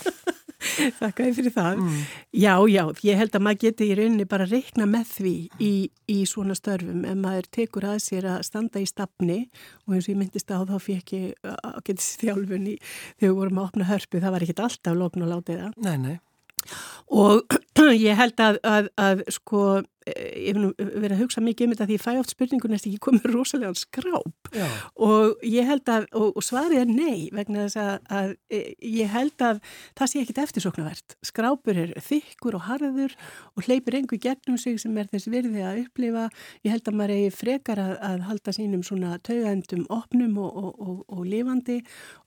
Þakka 0.99 1.25
þið 1.27 1.39
fyrir 1.39 1.55
það. 1.55 1.81
Mm. 1.81 2.03
Já, 2.43 2.53
já, 2.71 2.83
ég 3.07 3.21
held 3.21 3.37
að 3.37 3.45
maður 3.47 3.61
geti 3.65 3.87
í 3.87 3.97
rauninni 3.97 4.27
bara 4.29 4.47
reikna 4.49 4.87
með 4.89 5.13
því 5.15 5.33
í, 5.63 5.71
í 6.13 6.19
svona 6.29 6.57
störfum 6.57 7.03
en 7.07 7.23
maður 7.23 7.49
tekur 7.59 7.89
að 7.93 7.99
sér 8.05 8.29
að 8.35 8.45
standa 8.47 8.83
í 8.83 8.87
stafni 8.89 9.39
og 9.87 9.97
eins 9.97 10.07
og 10.07 10.13
ég 10.13 10.21
myndist 10.21 10.53
á 10.53 10.61
þá 10.67 10.77
fekk 10.83 11.17
ég 11.17 11.51
að 11.55 11.81
geta 11.89 12.07
þjálfun 12.23 12.71
í 12.73 12.77
þegar 12.77 13.27
við 13.27 13.37
vorum 13.41 13.61
að 13.61 13.69
opna 13.71 13.91
hörpu, 13.91 14.23
það 14.23 14.37
var 14.37 14.47
ekki 14.47 14.57
alltaf 14.67 14.97
lókn 14.97 15.27
og 15.27 15.35
látið 15.35 15.61
það. 15.65 15.77
Nei, 15.87 15.97
nei 16.05 16.15
og 17.07 17.57
ég 18.07 18.17
held 18.17 18.41
að, 18.43 18.57
að, 18.67 18.89
að 18.99 19.21
sko, 19.31 19.61
ég 20.07 20.53
hef 20.53 20.59
nú 20.59 20.71
verið 20.77 21.15
að 21.15 21.21
hugsa 21.21 21.43
mikið 21.43 21.67
um 21.67 21.73
þetta 21.73 21.87
því 21.87 21.95
ég 21.97 22.03
fæ 22.03 22.09
oft 22.19 22.33
spurningun 22.33 22.75
eftir 22.75 22.91
ekki 22.91 23.03
komið 23.07 23.27
rosalega 23.33 23.73
skráp. 23.77 24.51
Já. 24.55 24.67
og 25.03 25.43
ég 25.43 25.67
held 25.67 25.89
að, 25.91 26.07
og, 26.15 26.37
og 26.39 26.45
svarið 26.45 26.83
er 26.83 26.91
nei 26.91 27.27
vegna 27.35 27.65
þess 27.65 27.79
að, 27.81 27.93
að 28.19 28.33
e, 28.53 28.61
ég 28.87 29.11
held 29.11 29.43
að 29.43 29.61
það 29.99 30.11
sé 30.11 30.21
ekkit 30.23 30.41
eftirsoknavert 30.43 31.17
skrápur 31.27 31.81
er 31.83 31.93
þykkur 32.07 32.59
og 32.59 32.65
harður 32.67 33.15
og 33.55 33.67
hleypur 33.67 33.99
einhver 33.99 34.21
gegnum 34.23 34.59
sig 34.61 34.79
sem 34.81 34.95
er 34.97 35.09
þess 35.11 35.31
virði 35.31 35.65
að 35.67 35.81
upplifa, 35.85 36.27
ég 36.63 36.75
held 36.75 36.91
að 36.91 36.99
maður 36.99 37.15
eigi 37.17 37.33
frekar 37.35 37.83
að 37.83 38.27
halda 38.27 38.55
sínum 38.55 38.83
svona 38.87 39.17
taugaendum 39.23 39.87
opnum 39.93 40.39
og, 40.43 40.59
og, 40.75 41.01
og 41.11 41.25
lifandi 41.27 41.81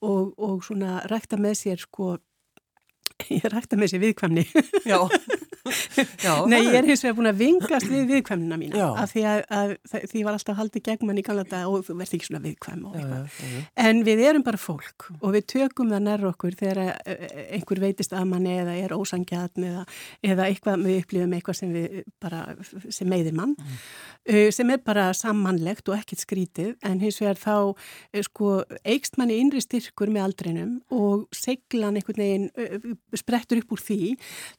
og 0.05 0.61
svona 0.67 1.01
rækta 1.11 1.41
með 1.41 1.63
sér 1.65 1.81
sko 1.81 2.19
Ég 3.29 3.47
rækta 3.53 3.77
með 3.77 3.89
þessi 3.91 4.03
viðkvæmni. 4.07 4.47
Já. 4.89 4.99
Nei, 6.51 6.61
ég 6.67 6.77
er 6.79 6.89
hins 6.89 7.03
vegar 7.05 7.17
búin 7.19 7.31
að 7.31 7.41
vingast 7.41 7.89
við 7.91 8.07
viðkvæmnina 8.11 8.59
mína. 8.61 8.79
Já. 8.81 8.87
Af 9.03 9.15
því 9.15 9.25
að, 9.31 9.41
að 9.61 9.75
því 10.13 10.25
var 10.27 10.37
alltaf 10.37 10.59
haldið 10.59 10.85
gegn 10.89 11.09
mann 11.09 11.21
í 11.21 11.25
kannada 11.27 11.63
og 11.71 11.85
þú 11.87 11.97
verði 12.01 12.19
ekki 12.19 12.29
svona 12.29 12.43
viðkvæm 12.45 12.85
og 12.89 12.99
eitthvað. 13.01 13.41
En 13.85 14.03
við 14.07 14.23
erum 14.29 14.47
bara 14.47 14.61
fólk 14.61 15.09
og 15.19 15.35
við 15.37 15.47
tökum 15.55 15.93
það 15.93 16.05
nær 16.07 16.27
okkur 16.31 16.57
þegar 16.61 16.83
e, 16.85 16.89
e, 17.15 17.47
einhver 17.59 17.83
veitist 17.83 18.15
að 18.17 18.29
manni 18.31 18.57
eða 18.63 18.77
er 18.81 18.95
ósangjatn 18.97 19.67
eða, 19.71 19.85
eða 20.33 20.49
eitthvað 20.49 20.87
við 20.87 21.03
upplifum 21.05 21.37
eitthvað 21.39 21.61
sem 21.61 21.75
við 21.77 22.01
bara, 22.23 22.43
sem 22.89 23.11
meðir 23.11 23.37
mann. 23.37 23.57
Mm. 23.59 24.51
Sem 24.55 24.69
er 24.71 24.83
bara 24.85 25.09
sammannlegt 25.17 25.89
og 25.89 25.97
ekkert 25.97 26.23
skrítið 26.23 26.75
en 26.87 27.01
hins 27.03 27.21
vegar 27.23 27.39
þá 27.41 28.23
sko 28.27 28.61
eigst 28.85 29.17
manni 29.21 29.39
innri 29.41 29.63
styrkur 29.65 30.13
með 30.13 30.27
aldrinum 30.29 30.75
og 30.95 31.27
seglan 31.35 31.97
einhvern 31.99 32.21
veginn 32.21 32.99
sprettur 33.17 33.63
upp 33.63 33.75
úr 33.75 33.83
því 33.83 34.01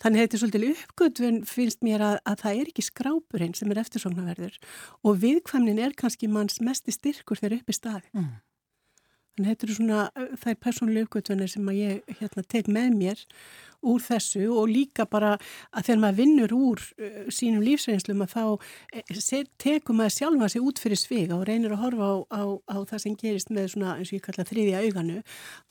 þannig 0.01 0.17
að 0.17 0.23
þetta 0.23 0.37
er 0.37 0.41
svolítið 0.41 0.65
uppgötvun 1.01 1.41
finnst 1.49 1.81
mér 1.85 2.03
að, 2.05 2.19
að 2.29 2.43
það 2.43 2.59
er 2.59 2.69
ekki 2.69 2.85
skrápurinn 2.85 3.57
sem 3.57 3.71
er 3.73 3.81
eftirsóknarverður 3.81 4.59
og 5.07 5.17
viðkvæmnin 5.23 5.81
er 5.81 5.97
kannski 5.97 6.29
manns 6.29 6.61
mest 6.61 6.89
styrkur 6.91 7.39
þegar 7.39 7.61
upp 7.61 7.71
í 7.71 7.75
staði 7.75 8.11
mm. 8.13 8.29
þannig 9.33 9.47
að 9.47 9.51
þetta 9.51 9.67
eru 9.67 9.77
svona 9.79 10.03
það 10.13 10.53
er 10.53 10.61
persónuleg 10.67 11.09
uppgötvunir 11.09 11.51
sem 11.51 11.71
að 11.71 11.81
ég 11.81 12.15
hérna, 12.19 12.45
tek 12.45 12.69
með 12.69 12.93
mér 12.99 13.25
úr 13.81 14.03
þessu 14.05 14.45
og 14.53 14.69
líka 14.69 15.07
bara 15.09 15.31
að 15.73 15.87
þegar 15.87 16.01
maður 16.03 16.19
vinnur 16.19 16.53
úr 16.53 16.85
uh, 17.01 17.19
sínum 17.33 17.65
lífsreynslum 17.65 18.21
að 18.21 18.35
þá 18.35 18.43
uh, 18.53 19.43
tekum 19.57 19.97
maður 19.97 20.17
sjálfa 20.19 20.51
sig 20.53 20.69
út 20.69 20.81
fyrir 20.83 21.01
svig 21.01 21.33
og 21.33 21.47
reynir 21.49 21.73
að 21.73 21.85
horfa 21.87 22.13
á, 22.13 22.15
á, 22.29 22.43
á 22.69 22.77
það 22.93 23.03
sem 23.07 23.17
gerist 23.17 23.49
með 23.49 23.73
svona 23.73 23.97
eins 23.97 24.13
og 24.13 24.19
ég 24.19 24.25
kalla 24.27 24.45
þriðja 24.45 24.85
auganu 24.85 25.19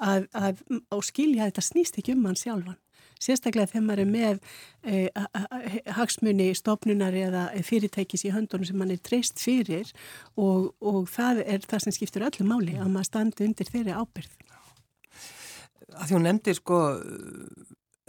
að, 0.02 0.26
að, 0.34 0.64
að 0.90 1.06
skilja 1.06 1.46
að 1.46 1.52
þetta 1.52 1.68
snýst 1.70 2.02
ekki 2.02 2.18
um 2.18 2.26
mann 2.26 2.38
sjálfan. 2.40 2.80
Sérstaklega 3.20 3.70
þegar 3.72 3.86
maður 3.86 4.04
er 4.04 4.10
með 4.10 4.38
eh, 4.84 5.92
hagsmunni, 5.98 6.50
stopnunar 6.56 7.16
eða 7.16 7.46
fyrirtækis 7.66 8.26
í 8.28 8.34
höndunum 8.34 8.68
sem 8.68 8.80
mann 8.80 8.94
er 8.94 9.02
treyst 9.04 9.42
fyrir 9.42 9.90
og, 10.36 10.72
og 10.80 11.04
það 11.12 11.44
er 11.46 11.66
það 11.66 11.86
sem 11.86 11.96
skiptur 11.98 12.28
öllu 12.30 12.48
máli 12.48 12.78
að 12.78 12.94
maður 12.94 13.10
standi 13.10 13.48
undir 13.48 13.68
þeirri 13.70 13.96
ábyrð. 13.96 14.38
Að 15.90 16.06
því 16.06 16.16
hún 16.16 16.26
nefndi 16.28 16.54
sko 16.56 16.80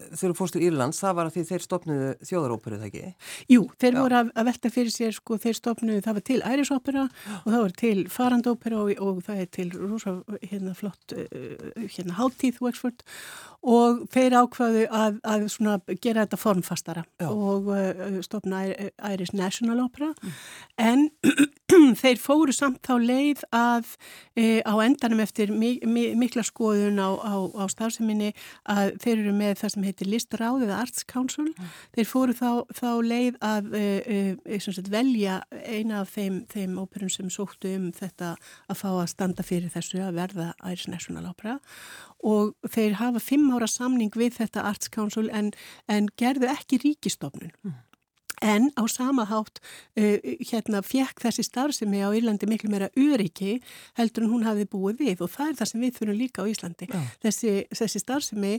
þegar 0.09 0.33
þú 0.33 0.37
fórst 0.39 0.55
til 0.57 0.63
Írlands, 0.67 1.01
það 1.03 1.17
var 1.17 1.29
að 1.29 1.35
því 1.35 1.43
þeir 1.51 1.65
stopnuðu 1.65 2.09
þjóðaróperu, 2.29 2.79
það 2.81 2.89
ekki? 2.89 3.11
Jú, 3.51 3.61
þeir 3.81 3.93
Já. 3.93 3.99
voru 3.99 4.19
að, 4.19 4.31
að 4.35 4.49
velta 4.51 4.73
fyrir 4.73 4.95
sér, 4.95 5.15
sko, 5.17 5.37
þeir 5.45 5.57
stopnuðu, 5.59 6.03
það 6.07 6.17
var 6.17 6.25
til 6.31 6.39
ærisópera 6.41 7.05
og 7.37 7.47
það 7.47 7.59
var 7.59 7.75
til 7.83 7.95
farandópera 8.15 8.81
og, 8.81 8.91
og 9.07 9.21
það 9.27 9.43
er 9.45 9.51
til 9.59 9.67
rosa, 9.77 10.15
hérna, 10.43 10.75
flott, 10.77 11.15
uh, 11.15 11.71
hérna, 11.85 12.17
háttíð 12.19 12.61
Wexford 12.65 13.05
og 13.61 14.05
þeir 14.13 14.37
ákvaðu 14.41 14.85
að, 14.89 15.19
að 15.27 15.47
svona, 15.53 15.77
gera 16.01 16.25
þetta 16.25 16.41
formfastara 16.41 17.05
Já. 17.21 17.29
og 17.29 17.69
uh, 17.69 18.19
stopna 18.25 18.63
Irish 19.11 19.35
National 19.37 19.83
Opera 19.83 20.11
mm. 20.15 20.37
en 20.81 21.07
þeir 22.01 22.19
fóru 22.21 22.55
samt 22.55 22.81
þá 22.85 22.95
leið 23.01 23.43
að 23.55 23.93
e, 24.35 24.61
á 24.65 24.73
endanum 24.83 25.21
eftir 25.23 25.51
mi, 25.53 25.75
mi, 25.87 26.09
mikla 26.19 26.43
skoðun 26.45 26.99
á, 26.99 27.09
á, 27.15 27.35
á 27.37 27.63
starfseminni 27.71 28.31
að 28.69 28.95
þeir 29.03 29.15
eru 29.17 29.35
með 29.37 29.61
það 29.61 29.73
sem 29.75 29.87
heitir 29.91 30.09
Listráð 30.09 30.65
eða 30.65 30.79
Arts 30.81 31.05
Council 31.09 31.49
mm. 31.51 31.71
þeir 31.97 32.09
fóru 32.09 32.35
þá, 32.37 32.49
þá 32.73 32.89
leið 33.05 33.37
að 33.45 33.69
e, 33.77 34.59
sagt, 34.63 34.89
velja 34.91 35.41
eina 35.61 36.01
af 36.01 36.15
þeim, 36.15 36.41
þeim 36.51 36.79
óperum 36.81 37.11
sem 37.11 37.29
sóttu 37.33 37.75
um 37.77 37.91
þetta 37.95 38.33
að 38.71 38.81
fá 38.81 38.89
að 38.93 39.11
standa 39.13 39.45
fyrir 39.45 39.71
þessu 39.73 40.01
að 40.05 40.17
verða 40.21 40.49
Irish 40.63 40.89
National 40.91 41.29
Opera 41.29 41.59
og 42.25 42.55
þeir 42.71 42.99
hafa 43.01 43.21
fimm 43.23 43.49
ára 43.53 43.69
samning 43.69 44.13
við 44.17 44.39
þetta 44.39 44.65
Arts 44.71 44.91
Council 44.93 45.27
en, 45.33 45.51
en 45.91 46.09
gerðu 46.19 46.51
ekki 46.51 46.81
ríkistofnun 46.83 47.53
mm. 47.61 47.79
En 48.41 48.71
á 48.73 48.83
sama 48.89 49.25
hátt 49.29 49.61
uh, 49.61 50.17
hérna 50.49 50.81
fjekk 50.85 51.21
þessi 51.25 51.45
starfsemi 51.45 52.01
á 52.01 52.09
Írlandi 52.09 52.49
miklu 52.49 52.71
meira 52.73 52.89
öryggi 52.97 53.59
heldur 53.99 54.25
en 54.25 54.33
hún 54.33 54.45
hafi 54.47 54.65
búið 54.69 55.03
við 55.05 55.21
og 55.25 55.31
það 55.35 55.51
er 55.51 55.59
það 55.59 55.71
sem 55.71 55.85
við 55.85 55.99
fyrir 55.99 56.17
líka 56.17 56.45
á 56.45 56.49
Íslandi. 56.49 56.89
Ja. 56.89 57.01
Þessi, 57.25 57.53
þessi 57.69 58.01
starfsemi 58.01 58.53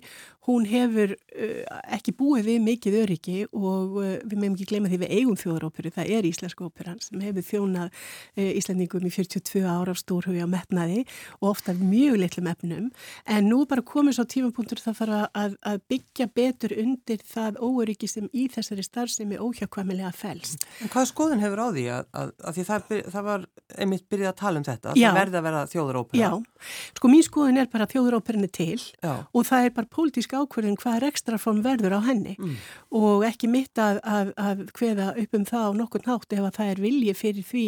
hún 0.46 0.68
hefur 0.70 1.16
uh, 1.16 1.80
ekki 1.98 2.14
búið 2.18 2.52
við 2.52 2.62
mikið 2.68 2.98
öryggi 3.02 3.38
og 3.50 3.98
uh, 3.98 4.14
við 4.22 4.36
meðum 4.36 4.56
ekki 4.56 4.68
gleyma 4.70 4.92
því 4.92 5.00
við 5.02 5.16
eigum 5.18 5.40
þjóðaróperu, 5.42 5.94
það 5.98 6.14
er 6.18 6.30
Íslensk 6.30 6.62
óperan 6.62 7.00
sem 7.02 7.20
hefur 7.22 7.46
þjónað 7.46 8.02
Íslandingum 8.42 9.04
í 9.06 9.12
42 9.12 9.62
ára 9.66 9.92
af 9.92 10.00
stórhugi 10.00 10.42
á 10.42 10.48
metnaði 10.48 11.02
og 11.40 11.52
ofta 11.52 11.74
mjög 11.76 12.18
litlum 12.22 12.48
efnum 12.50 12.88
en 13.26 13.48
nú 13.48 13.62
bara 13.68 13.84
komið 13.86 14.18
svo 14.18 14.26
tímapunktur 14.28 14.80
það 14.82 14.98
fara 14.98 15.20
að, 15.36 15.56
að 15.66 15.82
byggja 15.92 16.28
betur 16.34 16.74
undir 16.82 17.22
það 17.26 17.60
óöryggi 17.62 18.08
sem 18.10 18.28
í 18.32 18.48
þessari 18.52 18.84
starfsemi 18.86 19.40
óhjá 19.40 19.68
óhjákvæmilega 19.72 20.12
fælst. 20.12 20.66
En 20.80 20.90
hvað 20.92 21.08
skoðun 21.10 21.40
hefur 21.42 21.60
á 21.60 21.68
því 21.72 21.84
að, 21.92 22.06
að, 22.12 22.32
að 22.44 22.56
því 22.56 22.64
það, 22.68 22.94
það 23.12 23.24
var 23.28 23.46
einmitt 23.78 24.06
byrjað 24.10 24.32
að 24.32 24.38
tala 24.40 24.60
um 24.60 24.66
þetta, 24.66 24.94
Já. 24.96 25.08
það 25.08 25.18
verði 25.18 25.38
að 25.38 25.46
vera 25.46 25.62
þjóðurópera? 25.72 26.20
Já, 26.20 26.68
sko 26.98 27.10
mín 27.10 27.24
skoðun 27.26 27.60
er 27.62 27.70
bara 27.72 27.86
að 27.86 27.94
þjóðuróperin 27.96 28.46
er 28.46 28.52
til 28.52 28.80
Já. 29.02 29.14
og 29.32 29.46
það 29.48 29.66
er 29.66 29.74
bara 29.76 29.90
pólitísk 29.96 30.34
ákverðin 30.36 30.78
hvað 30.80 30.98
er 30.98 31.06
ekstraform 31.08 31.62
verður 31.64 31.96
á 31.96 32.00
henni 32.04 32.36
mm. 32.38 32.56
og 33.00 33.24
ekki 33.26 33.50
mitt 33.50 33.80
að, 33.82 34.02
að 34.04 34.64
hveða 34.76 35.08
upp 35.22 35.38
um 35.38 35.46
það 35.48 35.68
á 35.68 35.70
nokkur 35.80 36.06
nátt 36.06 36.36
ef 36.36 36.46
að 36.46 36.56
það 36.58 36.72
er 36.74 36.82
vilji 36.84 37.16
fyrir 37.16 37.48
því 37.48 37.66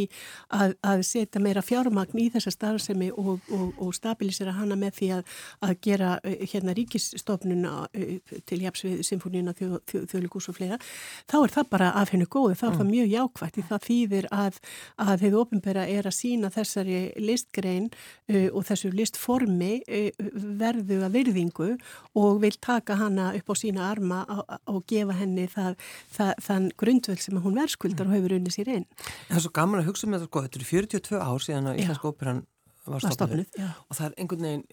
að 0.85 1.05
setja 1.09 1.43
meira 1.43 1.65
fjármagn 1.65 2.21
í 2.21 2.29
þessa 2.35 2.53
starfsemi 2.55 3.11
og, 3.15 3.41
og, 3.49 3.67
og 3.81 3.95
stabilisera 3.97 4.55
hana 4.59 4.77
með 4.79 5.01
því 5.01 5.11
að 5.15 5.75
gera 5.85 6.19
hérna 6.25 6.77
ríkisstofnuna 6.77 7.89
til 8.49 8.61
jafsvið 8.63 9.03
symfóníuna 9.07 9.55
þjó, 9.57 9.81
þjó, 9.89 10.05
þjóðlíkus 10.13 10.51
og 10.51 10.59
fleira, 10.59 10.79
þá 11.31 11.37
er 11.41 11.55
það 11.55 11.71
bara 11.73 11.94
af 11.95 12.13
hennu 12.13 12.27
góðu, 12.31 12.55
er 12.55 12.71
mm. 12.71 12.79
það 12.79 12.91
mjög 12.91 13.11
jákvægt 13.13 13.59
því 13.59 13.65
það 13.71 13.85
þýðir 13.89 14.29
að, 14.35 14.61
að 15.05 15.25
þeir 15.25 15.37
ofinbera 15.41 15.85
er 15.91 16.09
að 16.09 16.17
sína 16.17 16.51
þessari 16.55 17.01
listgrein 17.23 17.89
uh, 17.91 18.49
og 18.51 18.67
þessu 18.69 18.93
listformi 18.95 19.73
uh, 19.83 20.09
verðu 20.63 21.01
að 21.07 21.19
virðingu 21.19 21.71
og 22.21 22.41
vil 22.45 22.55
taka 22.59 22.99
hana 23.01 23.31
upp 23.39 23.53
á 23.53 23.55
sína 23.59 23.89
arma 23.91 24.23
og 24.71 24.83
gefa 24.91 25.19
henni 25.19 25.47
það, 25.51 25.79
það, 26.15 26.35
þann 26.49 26.71
grundvöld 26.81 27.25
sem 27.25 27.43
hún 27.45 27.59
verðskuldar 27.59 28.11
og 28.11 28.19
hefur 28.19 28.39
unnið 28.39 28.59
sér 28.59 28.75
einn. 28.79 28.89
Það 29.29 29.39
er 29.39 29.47
svo 29.47 29.55
gaman 29.61 29.83
að 29.83 29.93
hugsa 29.93 30.09
með 30.09 30.19
um 30.19 30.25
það 30.25 30.31
sko, 30.31 30.45
þetta 30.47 30.61
eru 30.61 30.71
42 30.73 31.23
ár 31.25 31.47
síðan 31.47 31.73
að 31.73 31.83
Íslandsk 31.83 32.09
óperan 32.11 32.45
var 32.85 33.01
stofnuð 33.01 33.61
og 33.65 33.97
það 33.97 34.07
er 34.07 34.15
einhvern 34.21 34.45
veginn, 34.45 34.65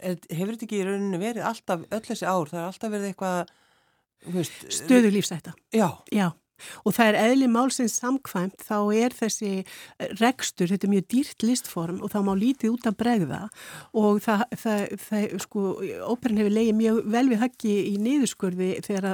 er, 0.00 0.14
hefur 0.32 0.54
þetta 0.54 0.64
ekki 0.64 0.78
í 0.78 0.84
rauninu 0.88 1.18
verið 1.20 1.48
alltaf 1.50 1.82
öll 1.84 2.04
þessi 2.06 2.24
ár, 2.24 2.48
það 2.48 2.60
er 2.62 2.68
alltaf 2.70 2.92
verið 2.94 3.10
eitthvað 3.10 3.56
Stöðu 4.68 5.12
lífsætta. 5.14 5.54
Já. 5.72 5.88
Já. 6.10 6.32
Og 6.84 6.94
það 6.96 7.10
er 7.12 7.20
eðli 7.26 7.48
málsins 7.52 7.98
samkvæmt, 8.00 8.62
þá 8.64 8.78
er 8.96 9.16
þessi 9.16 9.52
rekstur, 10.20 10.70
þetta 10.72 10.88
er 10.88 10.94
mjög 10.94 11.08
dýrt 11.14 11.46
listform 11.46 12.02
og 12.04 12.12
þá 12.12 12.18
má 12.26 12.32
lítið 12.38 12.74
út 12.76 12.88
að 12.90 12.98
bregða 13.02 13.40
og 13.98 14.20
það, 14.24 14.44
það, 14.62 14.84
það 15.04 15.36
sko, 15.44 15.64
óperan 16.08 16.42
hefur 16.42 16.56
leiðið 16.56 16.78
mjög 16.78 17.00
vel 17.14 17.24
við 17.32 17.42
haggi 17.42 17.74
í 17.88 17.94
niðurskurði 18.02 18.70
þegar 18.86 19.08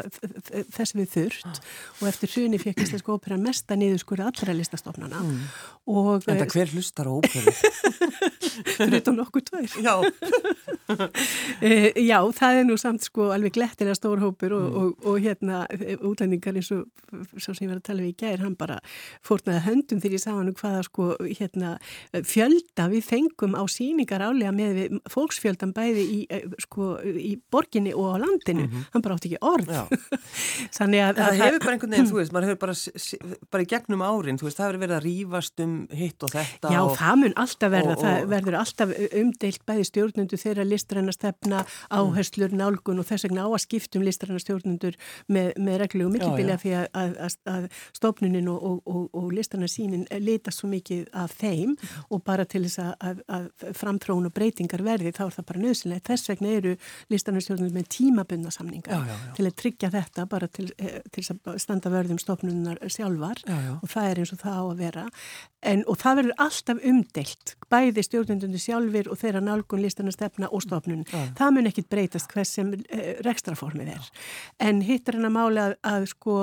þess 0.74 0.96
við 0.96 1.11
þurft 1.14 1.62
og 2.00 2.09
eftir 2.11 2.35
hrjuni 2.35 2.61
fekk 2.62 2.85
Íslenska 2.85 3.14
óperan 3.14 3.44
mesta 3.44 3.78
niðurskurði 3.78 4.28
allra 4.28 4.57
listastofnana. 4.57 5.22
Mm. 5.24 5.40
Og, 5.94 6.24
en 6.28 6.40
það 6.40 6.54
hver 6.57 6.74
hlustar 6.74 7.11
á 7.11 7.12
óperu? 7.12 7.54
Fruðan 8.74 9.20
okkur 9.24 9.44
tvær. 9.44 9.74
Já. 9.85 9.94
e, 11.64 11.92
já, 12.04 12.18
það 12.37 12.61
er 12.61 12.68
nú 12.68 12.76
samt 12.80 13.04
sko 13.07 13.30
alveg 13.35 13.57
glettilega 13.57 13.96
stór 13.98 14.22
hópur 14.22 14.54
og, 14.57 14.64
mm. 14.64 14.78
og, 14.80 15.09
og 15.11 15.24
hérna 15.24 15.64
útlendingar 16.00 16.57
eins 16.59 16.70
og 16.74 16.87
svo 17.38 17.54
sem 17.54 17.66
ég 17.66 17.72
var 17.72 17.80
að 17.80 17.88
tala 17.88 18.04
við 18.04 18.12
í 18.12 18.18
gæðir, 18.22 18.44
hann 18.44 18.56
bara 18.58 18.78
fórnaði 19.24 19.64
höndum 19.68 20.02
þegar 20.02 20.16
ég 20.18 20.24
sá 20.24 20.30
hann 20.32 20.52
hvaða 20.54 20.82
sko 20.86 21.08
hérna 21.24 21.74
fjölda 22.12 22.88
við 22.92 23.08
fengum 23.08 23.56
á 23.58 23.62
síningar 23.70 24.24
álega 24.24 24.52
með 24.54 25.00
fólksfjöldan 25.12 25.74
bæði 25.74 26.04
í, 26.04 26.18
eh, 26.30 26.46
sko, 26.64 26.94
í 27.02 27.34
borginni 27.52 27.94
og 27.94 28.14
á 28.14 28.22
landinu, 28.22 28.66
mm 28.66 28.70
-hmm. 28.70 28.86
hann 28.92 29.02
bara 29.02 29.14
átti 29.14 29.30
ekki 29.32 29.40
orð. 29.40 29.72
Þannig 30.78 31.00
að... 31.04 31.20
Það 31.20 31.42
hefur 31.42 31.60
bara 31.64 31.74
einhvern 31.76 31.94
veginn, 31.94 32.10
þú 32.10 32.18
veist, 32.20 32.32
maður 32.34 32.48
hefur 32.48 32.60
bara, 32.64 32.74
bara 33.50 33.62
í 33.62 33.68
gegnum 33.72 34.04
árin, 34.04 34.38
þú 34.38 34.48
veist, 34.48 34.58
það 34.58 34.68
hefur 34.68 34.80
verið 34.84 34.96
að 34.98 35.06
rýfast 35.08 35.64
um 35.64 35.74
hitt 35.90 36.26
og 36.26 36.34
þetta. 36.34 36.72
Já, 36.72 36.80
og, 36.82 36.96
það 36.98 37.20
mun 37.22 37.36
alltaf 37.44 37.74
verða, 37.74 37.94
og, 37.94 37.98
og, 37.98 38.04
það 38.04 38.28
verður 38.34 38.58
alltaf 38.60 38.94
umdeilt 39.22 39.62
bæði 39.66 39.84
stjórnundu 39.90 40.40
þeirra 40.40 40.64
listræna 40.68 41.64
áherslur, 41.90 42.54
nálgun 42.54 43.00
og 43.02 43.08
þess 43.08 43.26
vegna 43.26 43.46
á 43.46 43.48
að 43.50 43.62
skiptum 43.64 44.04
listræna 44.04 44.40
stjórnundur 44.42 44.98
með, 45.28 45.52
með 45.58 45.80
reglu 45.84 46.08
og 46.08 46.14
mikilbílega 46.14 46.60
því 46.62 46.74
að, 46.80 46.86
að, 47.00 47.16
að 47.50 47.68
stofnunin 47.96 48.48
og, 48.52 48.62
og, 48.62 48.80
og, 48.84 49.04
og 49.16 49.32
listarnarsýnin 49.34 50.06
litast 50.22 50.62
svo 50.62 50.70
mikið 50.72 51.08
af 51.16 51.34
þeim 51.40 51.74
og 52.10 52.22
bara 52.26 52.46
til 52.48 52.64
þess 52.66 52.82
að, 52.94 53.22
að 53.28 53.48
framtrónu 53.78 54.32
breytingar 54.34 54.84
verði 54.84 55.14
þá 55.14 55.24
er 55.26 55.37
það 55.38 55.48
bara 55.50 55.62
nöðsynlega. 55.64 56.04
Þess 56.10 56.32
vegna 56.32 56.52
eru 56.58 56.74
listarnarstjórnum 57.12 57.74
með 57.74 57.88
tímabunna 57.96 58.52
samninga 58.54 58.92
já, 58.92 59.00
já, 59.00 59.14
já. 59.14 59.32
til 59.38 59.48
að 59.48 59.56
tryggja 59.62 59.92
þetta 59.94 60.26
bara 60.30 60.48
til, 60.48 60.68
eh, 60.78 61.00
til 61.14 61.24
að 61.34 61.58
standa 61.62 61.92
vörðum 61.92 62.20
stofnunar 62.22 62.80
sjálfar 62.92 63.42
og 63.80 63.90
það 63.90 64.10
er 64.10 64.22
eins 64.22 64.34
og 64.34 64.42
það 64.44 64.60
á 64.60 64.64
að 64.64 64.84
vera. 64.84 65.08
En, 65.64 65.80
og 65.88 65.96
það 65.96 66.18
verður 66.18 66.40
alltaf 66.44 66.80
umdelt, 66.84 67.54
bæði 67.72 68.02
stjórnundunni 68.04 68.60
sjálfur 68.60 69.08
og 69.08 69.20
þeirra 69.22 69.40
nálgun 69.40 69.80
listarnarstefna 69.80 70.50
og 70.52 70.60
stofnun. 70.60 71.06
Það 71.38 71.54
mun 71.56 71.70
ekkit 71.70 71.88
breytast 71.92 72.28
hvers 72.34 72.52
sem 72.58 72.74
eh, 72.92 73.14
rekstraformið 73.24 73.94
er. 73.94 74.10
En 74.60 74.82
hittar 74.84 75.16
hann 75.16 75.30
að 75.30 75.37
mála 75.38 75.68
að, 75.70 75.76
að 75.88 76.08
sko 76.12 76.34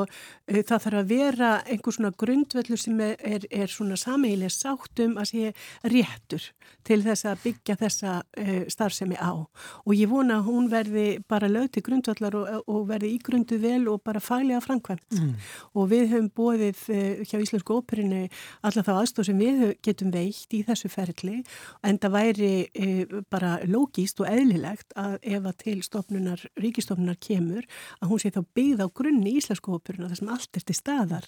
Eh, 0.52 0.64
það 0.72 0.84
þarf 0.86 1.00
að 1.02 1.10
vera 1.10 1.50
einhver 1.68 1.96
svona 1.96 2.12
grundvöldur 2.24 2.80
sem 2.80 3.00
er, 3.04 3.46
er, 3.52 3.72
svona 3.72 3.98
sameigileg 4.00 4.52
sáttum 4.54 5.18
að 5.20 5.30
sé 5.32 5.52
réttur 5.92 6.48
til 6.88 7.00
þess 7.04 7.28
að 7.28 7.42
byggja 7.46 7.78
þessa 7.82 8.14
uh, 8.22 8.52
starfsemi 8.72 9.18
á 9.20 9.34
og 9.36 9.94
ég 9.98 10.10
vona 10.12 10.40
að 10.40 10.48
hún 10.48 10.70
verði 10.72 11.06
bara 11.30 11.50
lögti 11.52 11.84
grundvöldlar 11.86 12.38
og, 12.38 12.70
og 12.72 12.86
verði 12.90 13.14
ígrundu 13.18 13.60
vel 13.62 13.90
og 13.92 14.04
bara 14.06 14.22
fælega 14.24 14.62
framkvæmt 14.64 15.18
mm. 15.18 15.34
og 15.76 15.90
við 15.92 16.08
höfum 16.14 16.32
bóðið 16.38 16.84
uh, 16.94 17.24
hjá 17.26 17.38
Íslensku 17.42 17.80
óperinu 17.82 18.24
alla 18.62 18.86
þá 18.86 18.94
aðstóð 18.96 19.32
sem 19.32 19.42
við 19.42 19.66
getum 19.84 20.14
veikt 20.14 20.56
í 20.56 20.64
þessu 20.68 20.92
ferli 20.94 21.42
en 21.88 22.00
það 22.02 22.16
væri 22.16 22.54
uh, 22.70 23.20
bara 23.34 23.58
logíst 23.68 24.22
og 24.24 24.30
eðlilegt 24.32 24.96
að 25.00 25.18
ef 25.22 25.52
að 25.52 25.60
til 25.66 25.78
stofnunar, 25.86 26.46
ríkistofnunar 26.62 27.20
kemur 27.22 27.68
að 28.00 28.14
hún 28.14 28.24
sé 28.24 28.32
þá 28.34 28.42
byggð 28.56 28.86
á 28.86 28.88
grunni 29.02 29.38
Íslensku 29.42 29.76
óperinu 29.76 30.10
þessum 30.12 30.32
allt 30.34 30.58
er 30.58 30.61
til 30.68 30.76
staðar. 30.78 31.28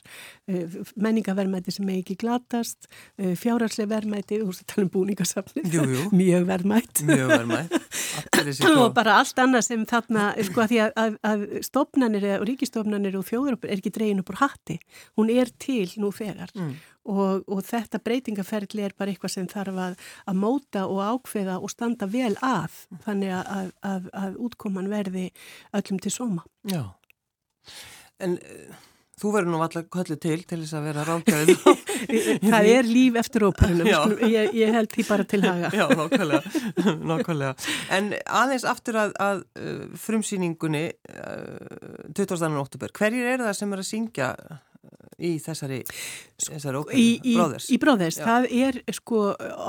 Eh, 0.50 0.78
menningaverðmæti 1.00 1.74
sem 1.76 1.89
ekki 1.93 2.17
glatast 2.19 2.88
eh, 3.17 3.34
fjárhagslega 3.39 3.91
verðmæti 3.96 4.39
þú 4.41 4.50
veist 4.50 4.63
að 4.63 4.72
tala 4.74 4.86
um 4.86 4.93
búningasafni 4.93 5.65
mjög 6.22 6.48
verðmætt. 6.50 7.04
Og 8.74 8.93
bara 8.96 9.19
allt 9.22 9.39
annað 9.41 9.67
sem 9.69 9.86
þarna 9.89 10.30
sko 10.46 10.63
að 10.63 10.74
því 10.74 10.80
að, 10.86 10.96
að, 11.04 11.19
að 11.30 11.46
stofnanir 11.65 12.26
og 12.38 12.48
ríkistofnanir 12.50 13.19
og 13.19 13.28
þjóður 13.28 13.60
er 13.63 13.78
ekki 13.78 13.93
dregin 13.93 14.24
upp 14.24 14.34
úr 14.34 14.41
hatti. 14.41 14.80
Hún 15.19 15.32
er 15.34 15.52
til 15.62 15.88
nú 16.02 16.12
þegar. 16.13 16.52
Mm. 16.54 16.74
og, 17.10 17.43
og 17.52 17.60
þetta 17.67 18.00
breytingaferðli 18.04 18.86
er 18.86 18.93
bara 18.98 19.12
eitthvað 19.12 19.34
sem 19.36 19.48
þarf 19.52 19.80
að, 19.86 19.96
að 20.30 20.39
móta 20.39 20.86
og 20.88 21.02
ákveða 21.04 21.58
og 21.60 21.72
standa 21.74 22.08
vel 22.08 22.34
að 22.46 22.78
þannig 23.04 23.34
að 23.84 24.38
útkoman 24.39 24.91
verði 24.91 25.30
öllum 25.76 26.00
til 26.04 26.13
soma 26.13 26.46
Já. 26.69 26.93
En 28.24 28.38
þú 29.24 29.32
verður 29.38 29.54
nú 29.54 29.62
alltaf 29.64 29.88
kallið 29.94 30.20
til 30.26 30.40
til 30.44 30.60
þess 30.60 30.76
að 30.76 30.88
vera 30.90 31.06
ráðgæðið. 31.10 31.64
Það 32.44 32.70
er 32.74 32.90
líf 32.90 33.20
eftir 33.24 33.48
óperunum, 33.48 34.18
ég, 34.28 34.52
ég 34.60 34.76
held 34.76 34.92
því 34.92 35.08
bara 35.08 35.28
til 35.34 35.42
haga. 35.46 35.72
Já, 35.72 35.86
nákvæmlega, 35.94 36.42
nákvæmlega. 37.14 37.56
En 37.96 38.12
aðeins 38.42 38.68
aftur 38.68 39.00
að, 39.06 39.16
að 39.24 39.44
uh, 39.62 39.88
frumsýningunni 40.04 40.86
uh, 40.92 42.12
20. 42.12 42.60
oktober, 42.60 42.94
hverjir 43.00 43.34
er 43.36 43.48
það 43.48 43.58
sem 43.62 43.76
er 43.76 43.84
að 43.84 43.90
syngja 43.94 44.30
í 45.24 45.32
þessari, 45.42 45.80
þessari 46.44 46.82
óperu, 46.82 47.00
í, 47.00 47.08
í? 47.24 47.36
Í 47.74 47.80
Bróðers, 47.82 48.20
það 48.22 48.48
er 48.52 48.80
sko 48.96 49.22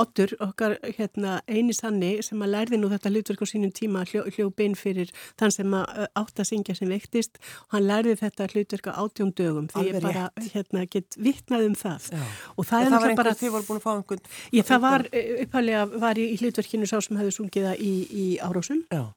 Otur, 0.05 0.35
okkar 0.43 0.77
hérna, 0.99 1.39
eini 1.49 1.75
sanni 1.77 2.17
sem 2.27 2.43
að 2.45 2.53
lærði 2.55 2.81
nú 2.81 2.91
þetta 2.93 3.13
hlutverk 3.13 3.45
á 3.45 3.47
sínum 3.49 3.73
tíma 3.75 4.05
hljó, 4.09 4.25
hljópinn 4.35 4.77
fyrir 4.79 5.13
þann 5.41 5.55
sem 5.55 5.77
að 5.79 6.05
átt 6.21 6.43
að 6.43 6.51
syngja 6.51 6.77
sem 6.79 6.91
vektist 6.91 7.41
og 7.67 7.77
hann 7.77 7.89
lærði 7.89 8.17
þetta 8.23 8.49
hlutverk 8.53 8.91
á 8.91 8.93
átjón 9.03 9.35
dögum 9.39 9.69
því 9.73 9.87
ég 9.89 10.01
bara 10.05 10.29
hérna, 10.51 10.87
get 10.91 11.19
vittnað 11.21 11.69
um 11.71 11.77
það. 11.79 12.11
Já. 12.15 12.25
og 12.57 12.69
það, 12.69 12.87
það 12.89 12.95
var 12.95 13.09
einhvern 13.09 13.21
bara... 13.23 13.35
þið 13.41 13.55
voru 13.55 13.69
búin 13.69 13.81
að 13.81 13.87
fá 13.87 13.93
einhvern 13.95 14.25
ég, 14.59 14.69
það 14.69 14.85
var 14.85 15.07
upphæflega 15.15 15.85
var 16.05 16.21
í 16.21 16.31
hlutverkinu 16.41 16.89
sá 16.91 16.97
sem 17.05 17.21
hefði 17.21 17.37
sungiða 17.39 17.75
í, 17.79 17.93
í 18.11 18.27
Árósum 18.45 18.85
uh, 18.95 19.11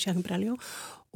Sjáðum 0.00 0.24
Bræljó 0.26 0.56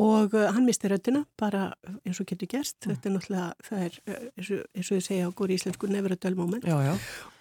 og 0.00 0.34
uh, 0.34 0.46
hann 0.54 0.66
misti 0.66 0.88
röttina 0.88 1.24
bara 1.38 1.70
eins 2.06 2.20
og 2.22 2.28
getur 2.30 2.48
gerst 2.50 2.76
mm. 2.86 2.92
þetta 2.94 3.08
er 3.08 3.14
náttúrulega, 3.14 3.48
það 3.66 3.84
er 3.86 3.98
uh, 4.00 4.20
eins 4.36 4.50
og, 4.54 4.62
eins 4.76 4.90
og 4.90 4.96
þið 4.96 5.04
segja 5.06 5.28
á 5.28 5.36
góri 5.40 5.56
íslensku 5.58 5.90
never 5.90 6.14
a 6.14 6.18
dull 6.20 6.36
moment 6.38 6.64
já, 6.64 6.76
já. 6.86 6.94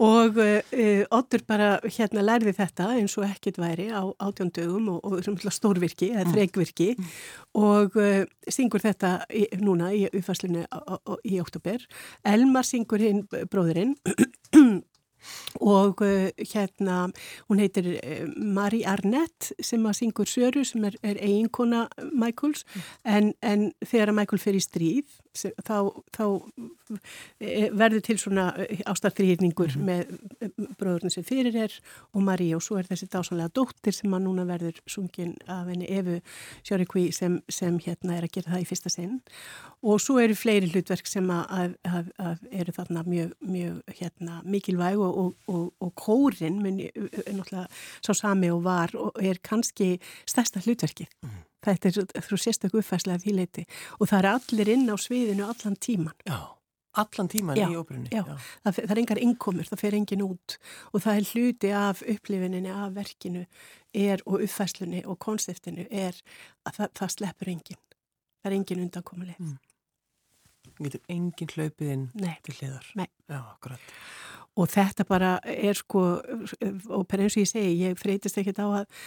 og 0.05 0.39
uh, 0.43 1.03
Otur 1.19 1.45
bara 1.47 1.69
hérna 1.85 2.23
lærði 2.25 2.55
þetta 2.57 2.89
eins 2.97 3.17
og 3.19 3.27
ekkit 3.29 3.59
væri 3.62 3.89
á 3.93 4.03
átjón 4.25 4.53
dögum 4.55 4.89
og, 4.95 5.05
og 5.05 5.53
stórvirki 5.53 6.12
eða 6.13 6.33
þregvirki 6.33 6.91
mm. 6.97 7.09
og 7.62 7.97
uh, 7.99 8.23
syngur 8.49 8.83
þetta 8.83 9.15
í, 9.29 9.45
núna 9.62 9.93
í 9.95 10.05
uppfæslinu 10.09 10.65
í 11.27 11.39
oktober 11.41 11.85
Elmar 12.27 12.67
syngur 12.67 13.03
hinn 13.03 13.25
bróðurinn 13.29 13.95
og 15.60 16.03
uh, 16.05 16.29
hérna 16.53 16.99
hún 17.49 17.62
heitir 17.63 17.91
uh, 17.95 18.25
Marie 18.36 18.88
Arnett 18.88 19.51
sem 19.60 19.86
að 19.86 19.99
syngur 20.01 20.29
Söru 20.29 20.65
sem 20.67 20.86
er, 20.89 20.97
er 21.03 21.19
eiginkona 21.21 21.88
Michaels. 22.12 22.65
En, 23.05 23.34
en 23.41 23.71
þegar 23.86 24.13
Michael 24.15 24.41
fer 24.41 24.58
í 24.58 24.63
stríð 24.63 25.19
þá, 25.38 25.91
þá 26.15 26.23
e, 27.39 27.69
verður 27.75 28.01
til 28.05 28.17
svona 28.19 28.47
ástartriðningur 28.89 29.75
mm 29.75 29.82
-hmm. 29.82 29.86
með 29.86 30.73
bróðurinn 30.79 31.13
sem 31.13 31.23
fyrir 31.23 31.55
er 31.55 31.73
og 32.13 32.23
Marie. 32.23 32.55
Og 32.55 32.63
svo 32.63 32.77
er 32.77 32.88
þessi 32.88 33.08
dásanlega 33.08 33.53
dóttir 33.53 33.93
sem 33.93 34.13
að 34.13 34.25
núna 34.25 34.45
verður 34.45 34.82
sungin 34.88 35.36
af 35.47 35.67
henni 35.67 35.86
Efu 35.89 36.19
Sjórekví 36.63 37.12
sem, 37.12 37.41
sem 37.49 37.79
hérna 37.79 38.17
er 38.17 38.23
að 38.23 38.34
gera 38.34 38.51
það 38.51 38.62
í 38.62 38.69
fyrsta 38.69 38.89
sinn. 38.89 39.21
Og 39.82 40.01
svo 40.01 40.19
eru 40.19 40.36
fleiri 40.36 40.67
hlutverk 40.67 41.08
sem 41.08 41.29
að, 41.29 41.45
að, 41.49 41.75
að, 41.84 42.12
að 42.17 42.38
eru 42.51 42.71
þarna 42.71 43.03
mjög, 43.03 43.32
mjög 43.39 43.82
hérna, 43.99 44.41
mikilvæg 44.43 44.99
og, 44.99 45.09
og, 45.10 45.36
og, 45.52 45.67
og 45.82 45.93
kórin 46.00 46.62
er 46.65 47.34
náttúrulega 47.36 47.67
sá 48.06 48.13
sami 48.13 48.52
og 48.54 48.63
var 48.65 48.95
og 48.98 49.17
er 49.22 49.41
kannski 49.43 49.95
stærsta 50.30 50.63
hlutverkið 50.65 51.10
mm. 51.26 51.38
Þetta 51.65 51.89
er 51.91 52.24
frá 52.24 52.39
sérstaklega 52.39 52.80
uppfærslega 52.80 53.19
því 53.19 53.34
leiti 53.36 53.65
og 54.00 54.08
það 54.08 54.19
er 54.19 54.28
allir 54.32 54.72
inn 54.76 54.88
á 54.88 54.95
sviðinu 54.95 55.43
allan 55.43 55.76
tíman. 55.76 56.15
Já, 56.24 56.38
allan 57.04 57.30
tíman 57.32 57.60
já, 57.60 57.67
í 57.67 57.76
óperunni. 57.76 58.12
Já, 58.13 58.24
já. 58.24 58.38
Það, 58.63 58.78
það 58.78 58.93
er 58.93 59.02
engar 59.04 59.22
innkomur, 59.26 59.67
það 59.67 59.82
fer 59.84 59.98
engin 60.00 60.24
út 60.24 60.56
og 60.93 61.04
það 61.04 61.19
er 61.19 61.28
hluti 61.34 61.74
af 61.76 62.04
upplifininni, 62.15 62.72
af 62.72 62.95
verkinu 62.95 63.43
er 63.93 64.24
og 64.26 64.45
uppfærslunni 64.45 65.04
og 65.04 65.19
konseptinu 65.19 65.88
er 65.89 66.15
að 66.63 66.80
það, 66.80 66.93
það 67.02 67.13
sleppur 67.17 67.52
engin. 67.52 67.82
Það 68.39 68.52
er 68.52 68.58
engin 68.62 68.86
undankomuleg. 68.86 69.43
Mm. 69.43 69.58
Það 70.69 70.88
getur 70.88 71.06
engin 71.12 71.56
hlaupið 71.58 71.93
inn 71.98 72.10
til 72.48 72.56
hliðar. 72.62 72.91
Nei. 72.95 73.10
Já, 73.28 73.39
akkurat. 73.41 73.91
Og 74.60 74.67
þetta 74.72 75.06
bara 75.08 75.32
er 75.48 75.78
sko, 75.78 76.04
og 76.19 77.08
per 77.08 77.24
eins 77.24 77.38
og 77.38 77.45
ég 77.45 77.52
segi, 77.52 77.74
ég 77.86 78.00
freytist 78.00 78.39
ekkert 78.41 78.60
á 78.60 78.67
að, 78.82 79.02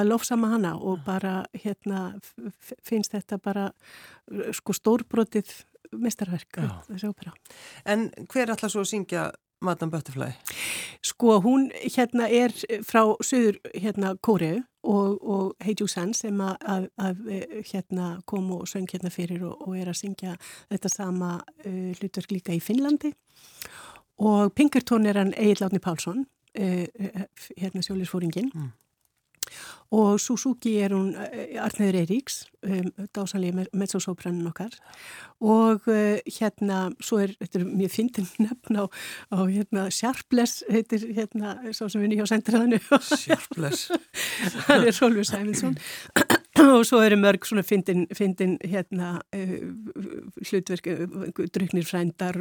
að 0.00 0.10
lofsama 0.12 0.52
hana 0.52 0.74
og 0.76 1.00
bara 1.06 1.40
hérna 1.56 2.10
finnst 2.84 3.16
þetta 3.16 3.40
bara 3.40 3.68
sko 4.52 4.76
stórbrotið 4.76 5.54
mistarverk 5.96 6.60
þessi 6.90 7.08
ópera. 7.08 7.32
En 7.88 8.10
hver 8.28 8.52
ætla 8.52 8.68
svo 8.68 8.84
að 8.84 8.90
syngja 8.92 9.28
Madame 9.60 9.90
Butterfly? 9.90 10.32
Sko 11.02 11.40
hún 11.42 11.70
hérna 11.82 12.28
er 12.30 12.52
frá 12.86 13.02
söður 13.24 13.58
hérna 13.74 14.14
Kóreu 14.22 14.60
og, 14.82 15.18
og 15.22 15.64
Heiju 15.64 15.88
San 15.90 16.12
sem 16.14 16.38
að, 16.40 16.54
að, 16.62 16.86
að 17.02 17.24
hérna 17.72 18.10
kom 18.26 18.52
og 18.54 18.68
söng 18.70 18.86
hérna 18.92 19.10
fyrir 19.10 19.42
og, 19.48 19.66
og 19.66 19.78
er 19.78 19.90
að 19.90 19.98
syngja 20.02 20.36
þetta 20.70 20.92
sama 20.92 21.32
uh, 21.66 21.90
hlutverk 21.98 22.36
líka 22.36 22.54
í 22.54 22.62
Finnlandi 22.62 23.12
og 24.18 24.52
Pinkerton 24.52 25.06
er 25.06 25.18
hann 25.18 25.34
Egil 25.36 25.64
Átni 25.64 25.80
Pálsson 25.82 26.26
uh, 26.58 26.84
hérna 27.58 27.82
sjólisfóringin 27.82 28.50
mm. 28.54 28.70
og 29.90 30.20
Suzuki 30.20 30.76
er 30.82 30.94
hún 30.96 31.14
uh, 31.14 31.64
Arnæður 31.64 32.00
Eiríks 32.02 32.40
um, 32.66 32.90
dásanlega 33.14 33.66
mezzosópranin 33.72 34.46
okkar. 34.50 34.74
Og 35.40 35.86
hérna 35.86 36.88
svo 37.00 37.20
er, 37.22 37.36
þetta 37.38 37.60
er 37.60 37.68
mjög 37.68 37.94
fyndin 37.94 38.28
nefn 38.46 38.82
á, 38.82 38.84
á 39.30 39.38
hérna 39.46 39.88
Sharpless 39.90 40.64
heitir 40.70 41.06
hérna, 41.14 41.56
svo 41.72 41.88
sem 41.88 42.02
við 42.02 42.14
nýja 42.14 42.26
á 42.26 42.32
sendraðinu 42.34 42.82
Sharpless. 42.98 43.90
Það 44.66 44.90
er 44.90 44.98
Solveig 44.98 45.30
Sæminsson 45.30 45.78
og 46.58 46.84
svo 46.86 47.00
eru 47.04 47.18
mörg 47.20 47.46
svona 47.46 47.62
fyndin, 47.66 48.06
fyndin 48.16 48.56
hérna 48.64 49.18
uh, 49.36 49.54
hlutverk, 50.48 50.88
uh, 50.90 51.44
druknir 51.54 51.86
frændar 51.86 52.38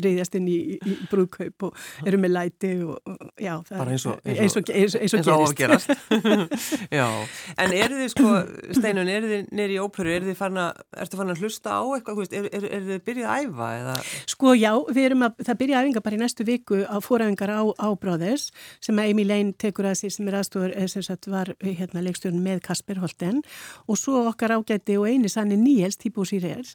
reyðjast 0.00 0.36
inn 0.38 0.48
í, 0.50 0.58
í 0.76 0.96
brúðkaup 1.10 1.68
og 1.68 2.06
eru 2.06 2.20
með 2.20 2.34
læti 2.36 2.72
og 2.84 2.98
já, 3.40 3.54
það 3.68 3.92
eins 3.94 4.06
og, 4.06 4.20
eins 4.24 4.56
og, 4.56 4.72
eins 4.74 4.96
og, 4.96 5.04
eins 5.04 5.30
og 5.34 5.56
gerist 5.58 5.92
Já, 7.00 7.06
en 7.60 7.74
eru 7.76 8.00
þið 8.00 8.12
sko 8.14 8.34
Steinun, 8.78 9.10
eru 9.10 9.30
þið 9.30 9.52
nýri 9.56 9.76
í 9.76 9.80
óperu 9.82 10.14
eru 10.14 10.30
þið 10.30 10.38
farin 10.38 10.62
að, 10.64 10.82
ertu 11.04 11.20
farin 11.20 11.34
að 11.34 11.44
hlusta 11.44 11.76
á 11.76 11.82
eitthvað 11.96 12.22
eru 12.40 12.52
er, 12.52 12.68
er 12.70 12.86
þið 12.88 13.02
byrjað 13.08 13.30
að 13.34 13.46
æfa? 13.46 13.70
Eða? 13.80 13.96
Sko 14.34 14.54
já, 14.56 14.72
við 14.90 15.08
erum 15.08 15.26
að, 15.26 15.44
það 15.48 15.60
byrja 15.64 15.82
æfinga 15.84 16.04
bara 16.06 16.18
í 16.18 16.22
næstu 16.22 16.46
viku 16.48 16.80
á 16.86 16.96
fóræfingar 17.04 17.54
á, 17.54 17.62
á 17.76 17.88
Bróðers 18.00 18.48
sem 18.82 19.00
að 19.00 19.12
Amy 19.12 19.26
Lane 19.26 19.56
tekur 19.60 19.90
að 19.90 19.98
sér 20.02 20.14
sem 20.14 20.30
er 20.30 20.38
aðstofur, 20.40 20.74
sem 20.90 21.04
sagt 21.06 21.28
var 21.30 21.52
hérna 21.60 22.04
leikstjórn 22.04 22.40
með 22.42 22.62
Kasper 22.70 23.02
Holten 23.02 23.42
og 23.90 23.98
svo 23.98 24.24
okkar 24.30 24.54
ágæti 24.54 24.96
og 25.00 25.08
eini 25.10 25.30
sann 25.32 25.50
Níels 25.50 25.98
Tíbús 26.00 26.34
í 26.36 26.40
reyr 26.42 26.66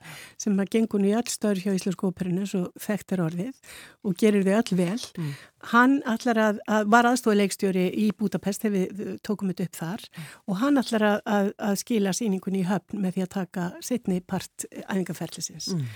sem 0.42 0.60
að 0.60 0.72
gengur 0.76 1.04
í 1.08 1.16
öll 1.16 1.32
stör 1.32 1.60
hjá 1.60 1.72
Íslandsku 1.72 2.12
óperinu 2.12 2.46
svo 2.50 2.68
þekkt 2.82 3.16
er 3.16 3.26
orðið 3.26 3.76
og 4.04 4.18
gerir 4.20 4.44
þau 4.46 4.58
öll 4.60 4.80
vel. 4.82 5.02
Mm. 5.16 5.36
Hann 5.72 5.96
allar 6.10 6.40
að, 6.42 6.60
að 6.70 6.90
var 6.94 7.08
aðstofleikstjóri 7.10 7.86
í 8.02 8.10
Budapest 8.18 8.66
þegar 8.66 8.76
við 8.76 9.16
tókum 9.26 9.52
þetta 9.52 9.68
upp 9.68 9.80
þar 9.80 10.04
mm. 10.06 10.28
og 10.52 10.60
hann 10.62 10.82
allar 10.82 11.08
að, 11.10 11.18
að, 11.38 11.50
að 11.70 11.80
skila 11.82 12.14
síningunni 12.16 12.62
í 12.62 12.68
höfn 12.70 13.02
með 13.02 13.18
því 13.18 13.26
að 13.26 13.32
taka 13.36 13.66
setni 13.86 14.20
part 14.26 14.68
æfingarferðlisins 14.84 15.72
mm. 15.74 15.88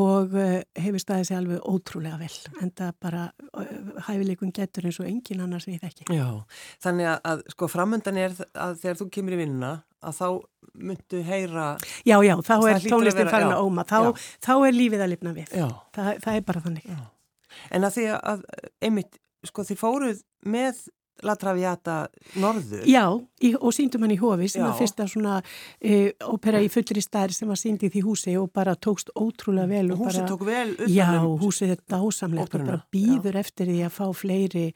og 0.00 0.36
uh, 0.38 0.56
hefur 0.80 1.04
staðið 1.04 1.28
sér 1.30 1.40
alveg 1.40 1.68
ótrúlega 1.74 2.20
vel 2.20 2.62
en 2.62 2.72
það 2.80 2.96
bara 3.06 3.26
uh, 3.50 3.76
hæfileikun 4.08 4.54
getur 4.56 4.88
eins 4.88 5.02
og 5.02 5.10
engin 5.10 5.44
annars 5.44 5.68
við 5.68 5.86
ekki 5.90 6.08
Já, 6.16 6.28
þannig 6.84 7.12
að 7.18 7.46
sko 7.54 7.70
framöndan 7.70 8.20
er 8.20 8.34
að 8.54 8.80
þegar 8.82 9.00
þú 9.02 9.10
kemur 9.18 9.36
í 9.36 9.44
vinnuna 9.44 9.76
að 10.00 10.16
þá 10.16 10.28
myndu 10.80 11.22
heyra 11.26 11.70
Já, 12.06 12.16
já, 12.24 12.34
þá 12.46 12.54
er 12.70 12.84
tónlistin 12.84 13.30
farin 13.30 13.52
að 13.52 13.64
óma 13.66 13.84
þá, 13.88 14.12
þá 14.40 14.52
er 14.56 14.76
lífið 14.76 15.04
að 15.04 15.14
lifna 15.14 15.32
við 15.36 15.56
það, 15.56 16.12
það 16.22 16.36
er 16.36 16.46
bara 16.46 16.62
þannig 16.64 16.86
já. 16.88 17.00
En 17.70 17.86
að 17.86 17.96
því 17.98 18.06
að, 18.18 18.44
einmitt, 18.84 19.20
sko 19.48 19.64
þið 19.66 19.80
fóruð 19.80 20.24
með 20.44 20.84
La 21.26 21.36
Traviata 21.38 21.96
norður. 22.40 22.84
Já, 22.88 23.04
í, 23.44 23.52
og 23.56 23.74
síndum 23.76 24.04
hann 24.06 24.14
í 24.14 24.18
hofi 24.20 24.48
sem 24.52 24.64
var 24.64 24.76
fyrsta 24.78 25.06
svona 25.10 25.38
e, 25.78 26.12
ópera 26.26 26.60
í 26.62 26.68
fullri 26.72 27.02
stær 27.04 27.34
sem 27.34 27.50
var 27.50 27.60
síndið 27.60 27.98
í 28.00 28.04
húsi 28.04 28.36
og 28.40 28.50
bara 28.56 28.76
tókst 28.76 29.12
ótrúlega 29.14 29.68
vel. 29.70 29.92
Og 29.94 30.04
húsið 30.04 30.20
bara, 30.22 30.30
tók 30.32 30.44
vel 30.48 30.74
upp? 30.76 30.86
Já, 30.90 31.08
húsið 31.44 31.74
er 31.76 31.82
dásamlegt 31.94 32.56
og 32.56 32.66
bara 32.66 32.80
býður 32.94 33.38
já. 33.38 33.42
eftir 33.44 33.70
því 33.70 33.78
að 33.86 33.94
fá 33.96 34.06
fleiri 34.16 34.66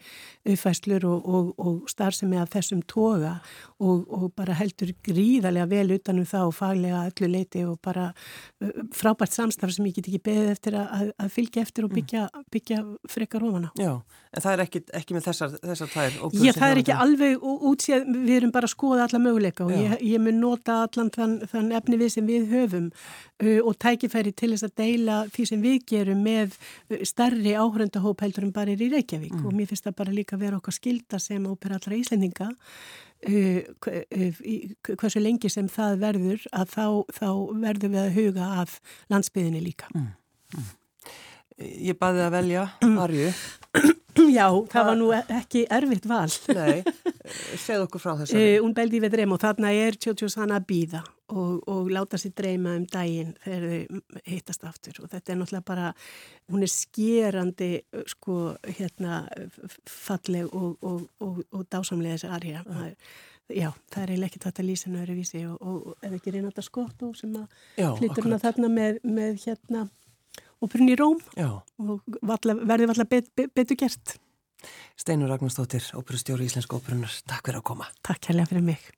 uppfæslur 0.44 1.09
og, 1.09 1.28
og, 1.28 1.52
og 1.59 1.92
starfsemi 1.92 2.40
af 2.40 2.52
þessum 2.54 2.83
toga 2.90 3.37
og, 3.80 4.04
og 4.09 4.28
bara 4.37 4.57
heldur 4.59 4.92
gríðarlega 5.04 5.68
vel 5.70 5.96
utanum 5.98 6.28
það 6.28 6.50
og 6.50 6.57
faglega 6.57 7.04
öllu 7.11 7.30
leiti 7.33 7.64
og 7.68 7.78
bara 7.85 8.11
frábært 8.94 9.35
samstarf 9.35 9.74
sem 9.74 9.88
ég 9.88 9.98
get 9.98 10.09
ekki 10.09 10.22
beðið 10.28 10.52
eftir 10.52 10.78
að, 10.80 11.11
að 11.20 11.33
fylgja 11.35 11.64
eftir 11.64 11.87
og 11.87 11.92
mm. 11.92 11.98
byggja, 12.00 12.26
byggja 12.54 12.80
frekar 13.11 13.46
ofana. 13.46 13.72
Já, 13.80 13.92
en 14.35 14.44
það 14.44 14.52
er 14.52 14.64
ekki, 14.66 14.83
ekki 15.00 15.16
með 15.16 15.28
þessar, 15.28 15.57
þessar 15.62 15.92
tær 15.94 16.18
Já, 16.35 16.53
það 16.57 16.73
er 16.73 16.81
ekki 16.81 16.94
alveg 17.05 17.44
útsíð, 17.44 18.07
við 18.27 18.35
erum 18.38 18.53
bara 18.55 18.68
að 18.68 18.73
skoða 18.73 19.07
alla 19.07 19.20
möguleika 19.23 19.66
og 19.66 19.73
ég, 19.75 19.94
ég 20.03 20.23
mun 20.23 20.40
nota 20.42 20.81
allan 20.87 21.11
þann, 21.14 21.37
þann 21.51 21.70
efni 21.79 21.99
við 22.01 22.12
sem 22.16 22.27
við 22.29 22.49
höfum 22.51 22.88
uh, 22.90 23.61
og 23.62 23.77
tækifæri 23.83 24.35
til 24.35 24.51
þess 24.55 24.66
að 24.66 24.75
deila 24.83 25.18
því 25.35 25.47
sem 25.51 25.64
við 25.64 25.79
gerum 25.92 26.23
með 26.27 26.57
uh, 26.57 26.99
starri 27.07 27.55
áhröndahóp 27.61 28.25
heldur 28.25 28.49
en 28.49 28.55
bara 28.57 28.75
er 28.75 28.83
í 28.83 28.90
Reykjavík 28.92 29.37
mm. 29.37 29.47
og 29.47 29.57
mér 29.57 29.70
finnst 29.70 29.87
það 29.87 29.99
bara 30.03 30.16
líka 30.16 30.38
að 30.38 30.47
vera 30.47 30.61
okkar 30.61 30.79
skilda 30.79 31.20
sem 31.23 31.49
ópera 31.51 31.79
allra 31.79 31.99
íslendinga 31.99 32.51
uh, 33.31 33.61
hversu 34.99 35.23
lengi 35.23 35.53
sem 35.53 35.70
það 35.70 36.01
verður 36.03 36.49
að 36.53 36.73
þá, 36.75 36.87
þá 37.20 37.29
verður 37.66 37.94
við 37.94 38.03
að 38.05 38.14
huga 38.18 38.55
af 38.64 38.81
landsbyðinni 39.12 39.62
líka. 39.64 39.90
Mm. 39.94 40.11
Mm. 40.55 40.73
Ég 41.90 41.99
baði 42.01 42.25
að 42.25 42.35
velja 42.35 42.64
Arju 43.05 43.29
Já, 44.14 44.46
það 44.70 44.87
var 44.88 44.96
nú 45.00 45.09
ekki 45.14 45.64
erfitt 45.72 46.07
val. 46.09 46.29
Nei, 46.55 46.85
segð 47.64 47.87
okkur 47.87 48.03
frá 48.03 48.12
þessu. 48.20 48.38
Uh, 48.38 48.57
un 48.64 48.74
bel 48.77 48.92
di 48.92 49.00
vedremo, 49.03 49.38
þarna 49.40 49.72
er 49.74 49.98
Tjótjós 49.98 50.38
hann 50.40 50.55
að 50.55 50.68
býða 50.70 51.03
og, 51.33 51.61
og 51.70 51.90
láta 51.92 52.20
sér 52.20 52.35
dreyma 52.37 52.77
um 52.79 52.87
daginn 52.90 53.35
þegar 53.44 53.68
þau 53.68 54.00
hittast 54.29 54.66
aftur 54.68 55.03
og 55.03 55.12
þetta 55.12 55.33
er 55.33 55.38
náttúrulega 55.40 55.68
bara, 55.70 55.92
hún 56.53 56.66
er 56.66 56.72
skerandi 56.72 57.70
sko 58.12 58.40
hérna 58.68 59.22
falleg 59.90 60.50
og, 60.53 60.77
og, 60.85 61.07
og 61.24 61.64
dásamlega 61.72 62.18
þessi 62.18 62.35
arja. 62.38 62.66
Ja. 62.68 62.90
Já, 63.53 63.68
það 63.92 64.00
er 64.00 64.11
eiginlega 64.14 64.31
ekkert 64.31 64.44
þetta 64.46 64.64
lísinu 64.64 65.00
öruvísi 65.03 65.40
og 65.53 65.90
ef 66.00 66.14
ekki 66.16 66.33
reyna 66.33 66.48
þetta 66.48 66.62
skott 66.64 67.03
og 67.05 67.18
sem 67.18 67.35
að 67.37 67.98
flyttur 67.98 68.24
hún 68.24 68.37
að 68.38 68.46
þarna 68.46 68.70
með, 68.72 69.00
með 69.05 69.42
hérna 69.42 69.83
óperun 70.64 70.92
í 70.92 70.98
Róm 70.98 71.22
Já. 71.38 71.50
og 71.61 72.18
valla, 72.22 72.59
verði 72.64 72.90
valla 72.90 73.09
bet, 73.11 73.31
bet, 73.37 73.53
betur 73.55 73.81
gert. 73.85 74.16
Steinur 74.96 75.29
Ragnarstóttir, 75.33 75.87
óperustjóri 75.98 76.48
Íslensku 76.48 76.79
óperunar, 76.81 77.12
takk 77.29 77.48
fyrir 77.50 77.61
að 77.61 77.68
koma. 77.72 77.88
Takk 78.07 78.31
hérlega 78.31 78.53
fyrir 78.53 78.68
mig. 78.72 78.92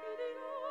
che 0.01 0.15
di 0.17 0.39
noi 0.39 0.66